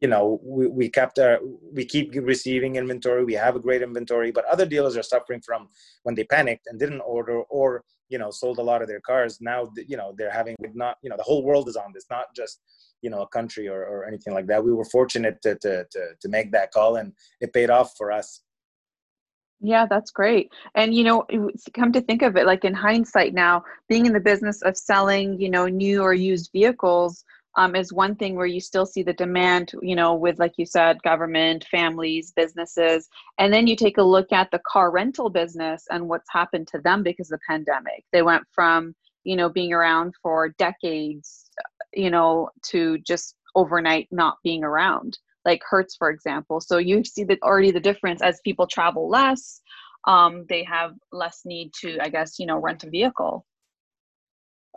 you 0.00 0.08
know 0.08 0.40
we, 0.42 0.66
we 0.66 0.88
kept 0.88 1.18
our 1.18 1.38
we 1.72 1.84
keep 1.84 2.14
receiving 2.14 2.76
inventory 2.76 3.24
we 3.24 3.34
have 3.34 3.56
a 3.56 3.60
great 3.60 3.82
inventory 3.82 4.30
but 4.30 4.44
other 4.46 4.66
dealers 4.66 4.96
are 4.96 5.02
suffering 5.02 5.40
from 5.40 5.68
when 6.02 6.14
they 6.14 6.24
panicked 6.24 6.66
and 6.66 6.78
didn't 6.78 7.00
order 7.00 7.40
or 7.50 7.84
you 8.10 8.18
know 8.18 8.30
sold 8.30 8.58
a 8.58 8.62
lot 8.62 8.82
of 8.82 8.88
their 8.88 9.00
cars. 9.00 9.40
Now 9.40 9.70
you 9.88 9.96
know 9.96 10.12
they're 10.16 10.30
having 10.30 10.56
not 10.74 10.98
you 11.02 11.08
know 11.08 11.16
the 11.16 11.22
whole 11.22 11.42
world 11.42 11.68
is 11.68 11.76
on 11.76 11.92
this 11.94 12.06
not 12.10 12.26
just 12.36 12.60
you 13.00 13.08
know 13.08 13.22
a 13.22 13.28
country 13.28 13.68
or, 13.68 13.82
or 13.82 14.04
anything 14.04 14.34
like 14.34 14.46
that. 14.48 14.62
We 14.62 14.74
were 14.74 14.84
fortunate 14.84 15.40
to, 15.42 15.54
to 15.54 15.84
to 15.90 16.00
to 16.20 16.28
make 16.28 16.52
that 16.52 16.72
call 16.72 16.96
and 16.96 17.12
it 17.40 17.54
paid 17.54 17.70
off 17.70 17.96
for 17.96 18.12
us. 18.12 18.42
Yeah, 19.62 19.86
that's 19.88 20.10
great. 20.10 20.50
And 20.74 20.94
you 20.94 21.04
know, 21.04 21.26
come 21.74 21.92
to 21.92 22.00
think 22.00 22.22
of 22.22 22.36
it, 22.36 22.46
like 22.46 22.64
in 22.64 22.74
hindsight 22.74 23.32
now, 23.32 23.62
being 23.88 24.06
in 24.06 24.12
the 24.12 24.20
business 24.20 24.62
of 24.62 24.76
selling, 24.76 25.38
you 25.40 25.50
know, 25.50 25.66
new 25.66 26.02
or 26.02 26.14
used 26.14 26.50
vehicles, 26.52 27.24
um, 27.56 27.74
is 27.74 27.92
one 27.92 28.14
thing 28.14 28.36
where 28.36 28.46
you 28.46 28.60
still 28.60 28.86
see 28.86 29.02
the 29.02 29.12
demand, 29.12 29.72
you 29.82 29.96
know, 29.96 30.14
with, 30.14 30.38
like 30.38 30.54
you 30.56 30.66
said, 30.66 31.02
government, 31.02 31.64
families, 31.70 32.32
businesses. 32.32 33.08
And 33.38 33.52
then 33.52 33.66
you 33.66 33.76
take 33.76 33.98
a 33.98 34.02
look 34.02 34.32
at 34.32 34.50
the 34.50 34.60
car 34.66 34.90
rental 34.90 35.30
business 35.30 35.84
and 35.90 36.08
what's 36.08 36.30
happened 36.30 36.68
to 36.68 36.78
them 36.78 37.02
because 37.02 37.30
of 37.30 37.38
the 37.40 37.44
pandemic. 37.48 38.04
They 38.12 38.22
went 38.22 38.44
from, 38.52 38.94
you 39.24 39.36
know, 39.36 39.48
being 39.48 39.72
around 39.72 40.14
for 40.22 40.50
decades, 40.58 41.50
you 41.92 42.10
know, 42.10 42.50
to 42.66 42.98
just 42.98 43.34
overnight 43.56 44.08
not 44.12 44.38
being 44.44 44.62
around, 44.62 45.18
like 45.44 45.62
Hertz, 45.68 45.96
for 45.96 46.10
example. 46.10 46.60
So 46.60 46.78
you 46.78 47.04
see 47.04 47.24
that 47.24 47.42
already 47.42 47.72
the 47.72 47.80
difference 47.80 48.22
as 48.22 48.40
people 48.44 48.68
travel 48.68 49.08
less, 49.08 49.60
um, 50.06 50.46
they 50.48 50.62
have 50.64 50.92
less 51.12 51.42
need 51.44 51.72
to, 51.80 51.98
I 52.00 52.08
guess, 52.08 52.38
you 52.38 52.46
know, 52.46 52.58
rent 52.58 52.84
a 52.84 52.90
vehicle 52.90 53.44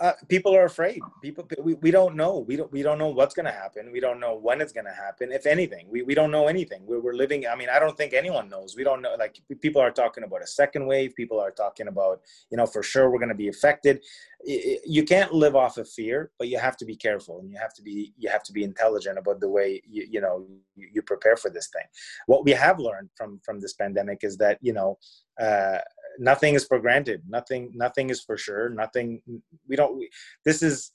uh, 0.02 0.14
people 0.28 0.56
are 0.56 0.66
afraid. 0.66 1.00
People, 1.22 1.48
we, 1.60 1.76
we 1.76 1.92
don't 1.92 2.16
know. 2.16 2.40
We 2.40 2.56
don't 2.56 2.72
we 2.72 2.82
don't 2.82 2.98
know 2.98 3.10
what's 3.10 3.36
going 3.36 3.46
to 3.46 3.52
happen. 3.52 3.92
We 3.92 4.00
don't 4.00 4.20
know 4.20 4.36
when 4.36 4.60
it's 4.60 4.74
going 4.74 4.88
to 4.88 4.92
happen. 4.92 5.32
If 5.32 5.46
anything, 5.46 5.86
we, 5.88 6.02
we 6.02 6.16
don't 6.16 6.32
know 6.32 6.48
anything. 6.48 6.82
We're, 6.84 7.00
we're 7.00 7.14
living. 7.14 7.46
I 7.48 7.56
mean, 7.56 7.70
I 7.70 7.78
don't 7.78 7.96
think 7.96 8.14
anyone 8.14 8.50
knows. 8.50 8.76
We 8.76 8.84
don't 8.84 9.04
know. 9.04 9.14
Like 9.20 9.40
people 9.62 9.82
are 9.82 9.92
talking 9.92 10.24
about 10.24 10.42
a 10.42 10.48
second 10.48 10.88
wave. 10.88 11.14
People 11.16 11.40
are 11.40 11.52
talking 11.52 11.88
about 11.88 12.22
you 12.50 12.58
know 12.58 12.66
for 12.66 12.82
sure 12.82 13.12
we're 13.12 13.20
going 13.20 13.30
to 13.30 13.36
be 13.36 13.50
affected. 13.50 14.02
You 14.46 15.06
can't 15.06 15.32
live 15.32 15.56
off 15.56 15.78
of 15.78 15.88
fear, 15.88 16.32
but 16.40 16.48
you 16.48 16.58
have 16.58 16.76
to 16.78 16.86
be 16.86 16.96
careful 16.96 17.40
and 17.40 17.50
you 17.52 17.58
have 17.60 17.74
to 17.76 17.84
be 17.84 18.14
you 18.18 18.30
have 18.30 18.44
to 18.44 18.52
be 18.52 18.64
intelligent 18.64 19.20
about 19.20 19.42
the 19.42 19.50
way 19.50 19.80
you, 19.88 20.08
you 20.10 20.22
know 20.22 20.48
you, 20.76 20.90
you 20.92 21.02
prepare 21.04 21.38
for 21.38 21.52
this 21.52 21.68
thing. 21.68 21.86
What 22.26 22.46
we 22.46 22.52
have 22.52 22.80
learned 22.80 23.10
from 23.16 23.40
from 23.46 23.60
this 23.60 23.74
pandemic 23.74 24.24
is 24.24 24.38
that 24.38 24.58
you 24.62 24.74
know. 24.74 24.98
Uh, 25.40 25.80
nothing 26.20 26.56
is 26.56 26.66
for 26.66 26.80
granted. 26.80 27.22
Nothing 27.28 27.72
nothing 27.74 28.10
is 28.10 28.22
for 28.22 28.38
sure. 28.38 28.70
Nothing 28.70 29.22
we 29.68 29.76
don't 29.76 29.98
we, 29.98 30.10
this 30.46 30.62
is 30.62 30.92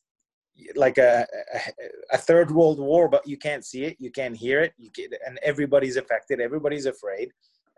like 0.75 0.99
a, 0.99 1.27
a, 1.55 1.61
a 2.15 2.19
third 2.19 2.51
world 2.51 2.81
war 2.81 3.09
but 3.09 3.27
you 3.27 3.37
can't 3.37 3.65
see 3.65 3.85
it 3.85 3.97
you 4.01 4.11
can't 4.11 4.37
hear 4.37 4.61
it 4.61 4.73
you 4.77 4.91
and 5.25 5.39
everybody's 5.45 5.97
affected 5.97 6.41
everybody's 6.41 6.87
afraid. 6.87 7.31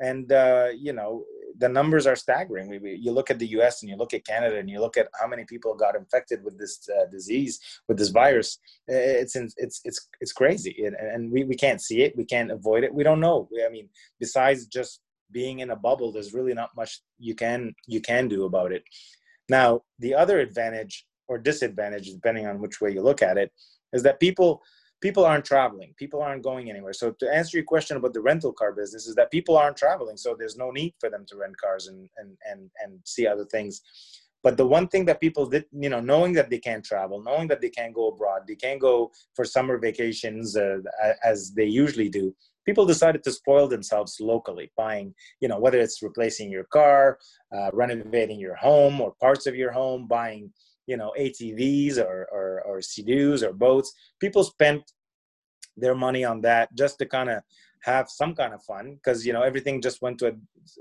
And 0.02 0.32
uh, 0.32 0.68
you 0.74 0.94
know 0.94 1.24
the 1.58 1.68
numbers 1.68 2.06
are 2.06 2.16
staggering. 2.16 2.68
We, 2.68 2.78
we, 2.78 2.94
you 2.94 3.12
look 3.12 3.30
at 3.30 3.38
the 3.38 3.46
us 3.48 3.82
and 3.82 3.90
you 3.90 3.96
look 3.96 4.14
at 4.14 4.24
canada 4.24 4.56
and 4.56 4.70
you 4.70 4.80
look 4.80 4.96
at 4.96 5.08
how 5.20 5.26
many 5.26 5.44
people 5.44 5.74
got 5.74 5.94
infected 5.94 6.42
with 6.42 6.58
this 6.58 6.88
uh, 6.88 7.04
disease 7.10 7.60
with 7.86 7.98
this 7.98 8.08
virus. 8.08 8.58
It's 8.88 9.36
it's 9.36 9.82
it's 9.84 10.08
it's 10.20 10.32
crazy. 10.32 10.84
And, 10.86 10.96
and 10.96 11.30
we, 11.30 11.44
we 11.44 11.54
can't 11.54 11.82
see 11.82 12.02
it. 12.02 12.16
We 12.16 12.24
can't 12.24 12.50
avoid 12.50 12.82
it. 12.82 12.94
We 12.94 13.04
don't 13.04 13.20
know. 13.20 13.48
I 13.66 13.70
mean 13.70 13.88
besides 14.18 14.66
just 14.66 15.00
being 15.32 15.60
in 15.60 15.70
a 15.70 15.76
bubble 15.76 16.12
there's 16.12 16.34
really 16.34 16.54
not 16.54 16.70
much 16.76 17.00
you 17.18 17.34
can 17.34 17.74
you 17.86 18.00
can 18.00 18.28
do 18.28 18.44
about 18.44 18.72
it. 18.72 18.84
Now 19.48 19.82
the 19.98 20.14
other 20.14 20.40
advantage 20.40 21.06
or 21.28 21.38
disadvantage 21.38 22.12
depending 22.12 22.46
on 22.46 22.60
which 22.60 22.80
way 22.80 22.90
you 22.92 23.02
look 23.02 23.22
at 23.22 23.38
it 23.38 23.52
is 23.92 24.02
that 24.02 24.20
people 24.20 24.62
people 25.00 25.24
aren't 25.24 25.44
traveling. 25.44 25.94
People 25.96 26.22
aren't 26.22 26.42
going 26.42 26.70
anywhere. 26.70 26.92
So 26.92 27.12
to 27.20 27.34
answer 27.34 27.56
your 27.56 27.64
question 27.64 27.96
about 27.96 28.12
the 28.12 28.20
rental 28.20 28.52
car 28.52 28.72
business 28.72 29.06
is 29.06 29.14
that 29.14 29.30
people 29.30 29.56
aren't 29.56 29.76
traveling 29.76 30.16
so 30.16 30.36
there's 30.38 30.56
no 30.56 30.70
need 30.70 30.94
for 31.00 31.10
them 31.10 31.24
to 31.28 31.36
rent 31.36 31.56
cars 31.60 31.86
and 31.88 32.08
and 32.18 32.36
and, 32.50 32.70
and 32.82 33.00
see 33.04 33.26
other 33.26 33.44
things. 33.44 33.80
But 34.42 34.56
the 34.56 34.66
one 34.66 34.88
thing 34.88 35.04
that 35.04 35.20
people 35.20 35.46
did 35.46 35.66
you 35.72 35.90
know 35.90 36.00
knowing 36.00 36.32
that 36.34 36.50
they 36.50 36.58
can't 36.58 36.84
travel 36.84 37.22
knowing 37.22 37.48
that 37.48 37.60
they 37.60 37.68
can't 37.68 37.94
go 37.94 38.08
abroad 38.08 38.42
they 38.48 38.54
can't 38.54 38.80
go 38.80 39.10
for 39.34 39.44
summer 39.44 39.76
vacations 39.76 40.56
uh, 40.56 40.78
as 41.22 41.52
they 41.52 41.66
usually 41.66 42.08
do 42.08 42.34
people 42.66 42.84
decided 42.86 43.22
to 43.24 43.32
spoil 43.32 43.66
themselves 43.68 44.18
locally 44.20 44.70
buying 44.76 45.14
you 45.40 45.48
know 45.48 45.58
whether 45.58 45.80
it's 45.80 46.02
replacing 46.02 46.50
your 46.50 46.64
car 46.64 47.18
uh, 47.54 47.70
renovating 47.72 48.38
your 48.38 48.56
home 48.56 49.00
or 49.00 49.14
parts 49.20 49.46
of 49.46 49.54
your 49.54 49.72
home 49.72 50.06
buying 50.06 50.52
you 50.90 50.96
know 50.96 51.12
atvs 51.18 51.98
or 51.98 52.26
or, 52.32 52.62
or 52.66 52.82
sea 52.82 53.04
or 53.46 53.52
boats. 53.52 53.94
People 54.18 54.42
spent 54.42 54.82
their 55.76 55.94
money 55.94 56.24
on 56.24 56.40
that 56.40 56.68
just 56.76 56.98
to 56.98 57.06
kind 57.06 57.30
of 57.30 57.42
have 57.82 58.10
some 58.10 58.34
kind 58.34 58.52
of 58.52 58.62
fun 58.64 58.96
because 58.96 59.24
you 59.24 59.32
know 59.32 59.42
everything 59.42 59.80
just 59.80 60.02
went 60.02 60.18
to 60.18 60.26
a, 60.28 60.32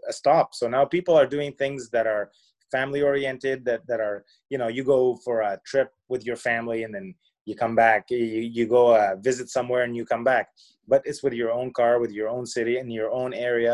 a, 0.09 0.13
stop. 0.13 0.55
So 0.55 0.67
now 0.67 0.83
people 0.85 1.15
are 1.15 1.27
doing 1.27 1.53
things 1.53 1.89
that 1.91 2.07
are 2.07 2.31
family 2.71 3.01
oriented 3.01 3.65
that 3.65 3.81
that 3.87 3.99
are 3.99 4.25
you 4.49 4.57
know 4.57 4.67
you 4.67 4.83
go 4.83 5.01
for 5.23 5.41
a 5.41 5.59
trip 5.65 5.89
with 6.07 6.25
your 6.25 6.35
family 6.35 6.83
and 6.83 6.93
then 6.93 7.13
you 7.49 7.55
come 7.63 7.75
back 7.75 8.01
you, 8.11 8.17
you 8.57 8.65
go 8.77 8.83
uh, 8.95 9.15
visit 9.29 9.47
somewhere 9.49 9.83
and 9.85 9.95
you 9.97 10.05
come 10.13 10.23
back 10.23 10.45
but 10.91 11.01
it's 11.09 11.23
with 11.23 11.33
your 11.41 11.51
own 11.59 11.69
car 11.79 11.93
with 12.03 12.11
your 12.19 12.29
own 12.35 12.45
city 12.45 12.75
in 12.77 12.89
your 12.99 13.11
own 13.21 13.31
area 13.33 13.73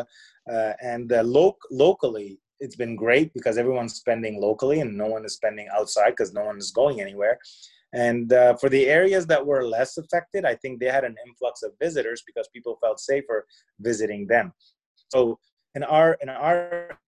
uh, 0.53 0.73
and 0.81 1.07
uh, 1.11 1.23
lo- 1.23 1.57
locally 1.71 2.39
it's 2.63 2.77
been 2.83 2.95
great 2.95 3.33
because 3.33 3.57
everyone's 3.57 3.95
spending 4.03 4.35
locally 4.47 4.79
and 4.83 4.97
no 5.03 5.07
one 5.15 5.25
is 5.25 5.33
spending 5.33 5.67
outside 5.77 6.11
because 6.11 6.33
no 6.33 6.45
one 6.51 6.57
is 6.57 6.71
going 6.71 6.97
anywhere 7.01 7.37
And 7.93 8.33
uh, 8.33 8.55
for 8.61 8.69
the 8.69 8.87
areas 8.87 9.25
that 9.27 9.45
were 9.45 9.63
less 9.65 9.97
affected, 9.97 10.43
I 10.45 10.55
think 10.55 10.79
they 10.79 10.91
had 10.97 11.05
an 11.05 11.15
influx 11.25 11.63
of 11.63 11.71
visitors 11.79 12.23
because 12.25 12.47
people 12.49 12.77
felt 12.81 12.99
safer 12.99 13.47
visiting 13.79 14.27
them. 14.27 14.53
So 15.13 15.39
in 15.75 15.83
our 15.83 16.17
in 16.21 16.29
our 16.29 16.99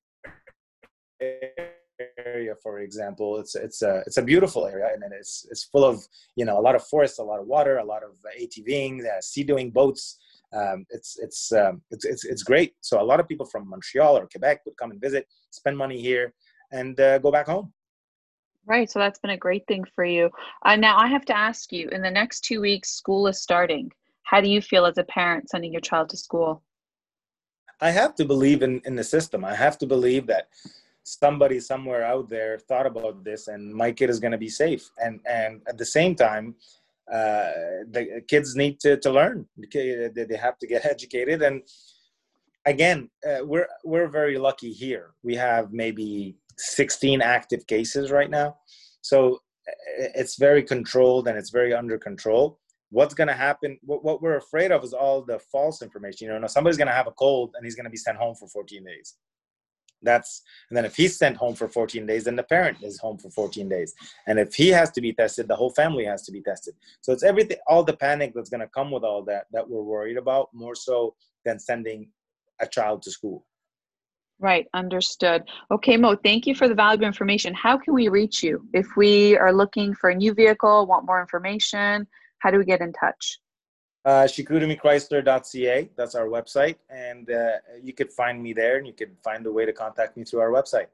area, 2.17 2.53
for 2.62 2.79
example, 2.79 3.38
it's 3.38 3.55
it's 3.55 3.81
a 3.81 4.03
it's 4.05 4.17
a 4.17 4.21
beautiful 4.21 4.65
area, 4.67 4.89
and 4.93 5.03
it's 5.13 5.47
it's 5.51 5.63
full 5.63 5.83
of 5.83 6.05
you 6.36 6.45
know 6.45 6.60
a 6.60 6.62
lot 6.62 6.75
of 6.75 6.83
forests, 6.83 7.19
a 7.19 7.23
lot 7.23 7.39
of 7.39 7.47
water, 7.47 7.77
a 7.77 7.86
lot 7.86 8.03
of 8.03 8.12
ATVing, 8.39 9.05
uh, 9.05 9.21
sea 9.21 9.43
doing 9.43 9.71
boats. 9.71 10.19
Um, 10.53 10.86
it's 10.89 11.17
it's, 11.19 11.51
um, 11.51 11.81
it's 11.91 12.05
it's 12.05 12.23
it's 12.25 12.43
great. 12.43 12.75
So 12.81 13.01
a 13.01 13.03
lot 13.03 13.19
of 13.19 13.27
people 13.27 13.45
from 13.45 13.69
Montreal 13.69 14.17
or 14.17 14.27
Quebec 14.27 14.62
would 14.65 14.77
come 14.77 14.91
and 14.91 15.01
visit, 15.01 15.27
spend 15.49 15.77
money 15.77 15.99
here, 16.01 16.33
and 16.71 16.99
uh, 16.99 17.17
go 17.19 17.31
back 17.31 17.47
home. 17.47 17.73
Right. 18.65 18.89
So 18.89 18.99
that's 18.99 19.19
been 19.19 19.31
a 19.31 19.38
great 19.38 19.65
thing 19.67 19.86
for 19.95 20.03
you. 20.03 20.29
Uh, 20.65 20.75
now 20.75 20.97
I 20.97 21.07
have 21.07 21.25
to 21.25 21.38
ask 21.38 21.71
you: 21.71 21.89
in 21.89 22.01
the 22.01 22.12
next 22.12 22.41
two 22.41 22.62
weeks, 22.62 22.89
school 22.91 23.27
is 23.27 23.41
starting. 23.41 23.91
How 24.23 24.41
do 24.41 24.49
you 24.49 24.62
feel 24.62 24.86
as 24.86 24.97
a 24.97 25.03
parent 25.03 25.49
sending 25.49 25.71
your 25.71 25.81
child 25.81 26.10
to 26.10 26.17
school? 26.17 26.62
I 27.79 27.91
have 27.91 28.15
to 28.15 28.25
believe 28.25 28.63
in 28.63 28.81
in 28.86 28.95
the 28.95 29.03
system. 29.03 29.45
I 29.45 29.55
have 29.55 29.77
to 29.79 29.86
believe 29.86 30.27
that 30.27 30.47
somebody 31.07 31.59
somewhere 31.59 32.03
out 32.03 32.27
there 32.27 32.59
thought 32.59 32.85
about 32.85 33.23
this 33.23 33.47
and 33.47 33.73
my 33.73 33.91
kid 33.91 34.09
is 34.09 34.19
going 34.19 34.33
to 34.33 34.37
be 34.37 34.49
safe. 34.49 34.89
And 35.03 35.19
and 35.25 35.61
at 35.67 35.77
the 35.77 35.85
same 35.85 36.15
time 36.15 36.55
uh, 37.11 37.51
the 37.89 38.21
kids 38.27 38.55
need 38.55 38.79
to, 38.81 38.97
to 38.97 39.09
learn. 39.09 39.47
They 39.73 40.39
have 40.39 40.57
to 40.59 40.67
get 40.67 40.85
educated. 40.93 41.41
And 41.41 41.61
again 42.65 43.09
uh, 43.27 43.45
we're 43.45 43.69
we're 43.85 44.09
very 44.09 44.37
lucky 44.37 44.73
here. 44.73 45.11
We 45.23 45.35
have 45.35 45.71
maybe 45.71 46.35
16 46.57 47.21
active 47.21 47.65
cases 47.67 48.11
right 48.11 48.29
now. 48.29 48.57
So 49.01 49.35
uh, 49.35 50.11
it's 50.21 50.35
very 50.37 50.63
controlled 50.63 51.29
and 51.29 51.37
it's 51.37 51.51
very 51.51 51.73
under 51.73 51.97
control. 51.97 52.59
What's 52.89 53.13
going 53.13 53.27
to 53.29 53.33
happen 53.47 53.77
what, 53.83 54.03
what 54.03 54.21
we're 54.21 54.37
afraid 54.37 54.71
of 54.73 54.83
is 54.83 54.93
all 54.93 55.21
the 55.21 55.39
false 55.53 55.81
information. 55.81 56.27
You 56.27 56.37
know 56.37 56.47
somebody's 56.47 56.77
going 56.77 56.93
to 56.93 56.99
have 57.01 57.07
a 57.07 57.17
cold 57.25 57.55
and 57.55 57.63
he's 57.65 57.75
going 57.75 57.85
to 57.91 57.95
be 57.97 58.03
sent 58.07 58.17
home 58.17 58.35
for 58.35 58.49
14 58.49 58.83
days 58.83 59.15
that's 60.03 60.43
and 60.69 60.77
then 60.77 60.86
if 60.86 60.95
he's 60.95 61.17
sent 61.17 61.36
home 61.38 61.55
for 61.55 61.67
14 61.67 62.05
days 62.05 62.25
then 62.25 62.36
the 62.36 62.43
parent 62.43 62.77
is 62.83 62.99
home 62.99 63.17
for 63.17 63.29
14 63.29 63.67
days. 63.67 63.93
And 64.27 64.39
if 64.39 64.53
he 64.53 64.69
has 64.69 64.91
to 64.91 65.01
be 65.01 65.13
tested 65.13 65.47
the 65.47 65.55
whole 65.55 65.71
family 65.71 66.05
has 66.05 66.23
to 66.23 66.31
be 66.31 66.41
tested. 66.41 66.75
So 67.01 67.12
it's 67.13 67.23
everything 67.23 67.57
all 67.67 67.83
the 67.83 67.97
panic 67.97 68.33
that's 68.36 68.49
going 68.49 68.62
to 68.62 68.67
come 68.67 68.91
with 68.91 69.03
all 69.03 69.23
that 69.23 69.45
that 69.51 69.67
we're 69.67 69.83
worried 69.83 70.17
about 70.17 70.49
more 70.53 70.75
so 70.75 71.15
than 71.45 71.60
sending 71.60 72.10
a 72.60 72.67
child 72.67 73.01
to 73.03 73.12
school. 73.12 73.45
Right 74.39 74.67
understood. 74.73 75.43
Okay 75.71 75.97
mo 75.97 76.15
thank 76.15 76.45
you 76.45 76.53
for 76.53 76.67
the 76.67 76.75
valuable 76.75 77.07
information. 77.07 77.53
How 77.53 77.77
can 77.77 77.93
we 77.93 78.07
reach 78.07 78.43
you 78.43 78.67
if 78.73 78.88
we 78.95 79.38
are 79.38 79.53
looking 79.53 79.95
for 79.95 80.12
a 80.12 80.15
new 80.15 80.33
vehicle 80.33 80.86
want 80.86 81.05
more 81.05 81.21
information? 81.21 82.07
How 82.39 82.51
do 82.51 82.60
we 82.60 82.65
get 82.65 82.81
in 82.81 82.93
touch 82.93 83.39
uh, 84.07 84.23
chicoutimichrysler.ca. 84.23 85.89
That's 85.97 86.15
our 86.15 86.27
website, 86.27 86.77
and 86.89 87.29
uh, 87.29 87.57
you 87.83 87.91
could 87.91 88.11
find 88.13 88.41
me 88.41 88.53
there, 88.53 88.77
and 88.77 88.87
you 88.87 88.93
could 88.93 89.11
find 89.21 89.45
a 89.45 89.51
way 89.51 89.65
to 89.65 89.73
contact 89.73 90.15
me 90.15 90.23
through 90.23 90.39
our 90.39 90.49
website. 90.49 90.87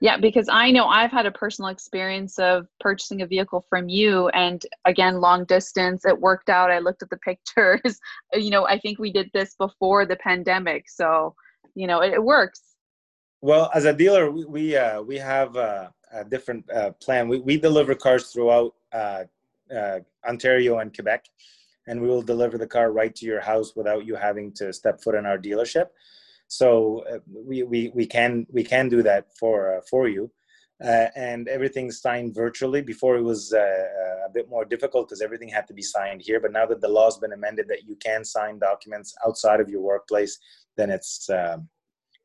Yeah, 0.00 0.16
because 0.16 0.48
I 0.50 0.70
know 0.70 0.86
I've 0.86 1.10
had 1.10 1.26
a 1.26 1.30
personal 1.30 1.68
experience 1.68 2.38
of 2.38 2.66
purchasing 2.80 3.20
a 3.20 3.26
vehicle 3.26 3.66
from 3.68 3.90
you, 3.90 4.28
and 4.28 4.64
again, 4.86 5.20
long 5.20 5.44
distance. 5.44 6.06
It 6.06 6.18
worked 6.18 6.48
out. 6.48 6.70
I 6.70 6.78
looked 6.78 7.02
at 7.02 7.10
the 7.10 7.18
pictures. 7.30 8.00
you 8.32 8.48
know, 8.48 8.66
I 8.66 8.78
think 8.78 8.98
we 8.98 9.12
did 9.12 9.30
this 9.34 9.54
before 9.56 10.06
the 10.06 10.16
pandemic, 10.16 10.88
so 10.88 11.34
you 11.74 11.86
know, 11.86 12.00
it, 12.00 12.14
it 12.14 12.24
works. 12.24 12.62
Well, 13.42 13.70
as 13.74 13.84
a 13.84 13.92
dealer, 13.92 14.30
we 14.30 14.46
we, 14.46 14.76
uh, 14.76 15.02
we 15.02 15.18
have 15.18 15.56
a, 15.56 15.92
a 16.10 16.24
different 16.24 16.64
uh, 16.70 16.92
plan. 16.92 17.28
We 17.28 17.40
we 17.40 17.58
deliver 17.58 17.94
cars 17.94 18.28
throughout 18.32 18.74
uh, 18.94 19.24
uh, 19.70 19.98
Ontario 20.26 20.78
and 20.78 20.94
Quebec 20.94 21.26
and 21.86 22.00
we 22.00 22.08
will 22.08 22.22
deliver 22.22 22.58
the 22.58 22.66
car 22.66 22.92
right 22.92 23.14
to 23.16 23.26
your 23.26 23.40
house 23.40 23.74
without 23.74 24.06
you 24.06 24.14
having 24.14 24.52
to 24.52 24.72
step 24.72 25.02
foot 25.02 25.14
in 25.14 25.26
our 25.26 25.38
dealership. 25.38 25.86
So 26.48 27.04
uh, 27.10 27.18
we, 27.32 27.62
we, 27.62 27.90
we 27.94 28.06
can 28.06 28.46
we 28.50 28.64
can 28.64 28.88
do 28.88 29.02
that 29.04 29.26
for 29.38 29.76
uh, 29.76 29.80
for 29.88 30.08
you, 30.08 30.30
uh, 30.84 31.06
and 31.14 31.46
everything's 31.46 32.00
signed 32.00 32.34
virtually. 32.34 32.82
Before 32.82 33.16
it 33.16 33.22
was 33.22 33.52
uh, 33.52 33.58
uh, 33.58 34.26
a 34.26 34.30
bit 34.34 34.48
more 34.48 34.64
difficult 34.64 35.08
because 35.08 35.22
everything 35.22 35.48
had 35.48 35.68
to 35.68 35.74
be 35.74 35.82
signed 35.82 36.22
here. 36.22 36.40
But 36.40 36.52
now 36.52 36.66
that 36.66 36.80
the 36.80 36.88
law's 36.88 37.18
been 37.18 37.32
amended 37.32 37.66
that 37.68 37.84
you 37.86 37.94
can 37.96 38.24
sign 38.24 38.58
documents 38.58 39.14
outside 39.24 39.60
of 39.60 39.68
your 39.68 39.80
workplace, 39.80 40.38
then 40.76 40.90
it's 40.90 41.30
um, 41.30 41.68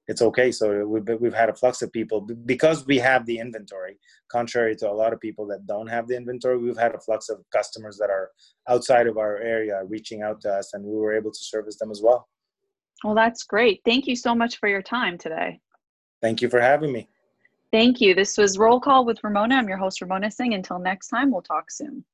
it's 0.07 0.21
okay. 0.21 0.51
So 0.51 0.85
we've, 0.85 1.07
we've 1.19 1.33
had 1.33 1.49
a 1.49 1.53
flux 1.53 1.81
of 1.81 1.91
people 1.91 2.21
because 2.21 2.85
we 2.85 2.99
have 2.99 3.25
the 3.25 3.39
inventory, 3.39 3.97
contrary 4.31 4.75
to 4.77 4.89
a 4.89 4.93
lot 4.93 5.13
of 5.13 5.19
people 5.19 5.47
that 5.47 5.65
don't 5.65 5.87
have 5.87 6.07
the 6.07 6.15
inventory. 6.15 6.57
We've 6.57 6.77
had 6.77 6.93
a 6.93 6.99
flux 6.99 7.29
of 7.29 7.39
customers 7.51 7.97
that 7.97 8.09
are 8.09 8.31
outside 8.69 9.07
of 9.07 9.17
our 9.17 9.37
area 9.37 9.81
reaching 9.87 10.21
out 10.21 10.41
to 10.41 10.53
us, 10.53 10.73
and 10.73 10.83
we 10.83 10.95
were 10.95 11.13
able 11.13 11.31
to 11.31 11.39
service 11.39 11.77
them 11.77 11.91
as 11.91 12.01
well. 12.03 12.27
Well, 13.03 13.15
that's 13.15 13.43
great. 13.43 13.81
Thank 13.83 14.07
you 14.07 14.15
so 14.15 14.33
much 14.33 14.57
for 14.57 14.69
your 14.69 14.81
time 14.81 15.17
today. 15.17 15.59
Thank 16.21 16.41
you 16.41 16.49
for 16.49 16.61
having 16.61 16.91
me. 16.91 17.09
Thank 17.71 17.99
you. 17.99 18.15
This 18.15 18.37
was 18.37 18.57
Roll 18.57 18.79
Call 18.79 19.05
with 19.05 19.19
Ramona. 19.23 19.55
I'm 19.55 19.67
your 19.67 19.77
host, 19.77 20.01
Ramona 20.01 20.31
Singh. 20.31 20.53
Until 20.53 20.79
next 20.79 21.09
time, 21.09 21.31
we'll 21.31 21.41
talk 21.41 21.69
soon. 21.69 22.05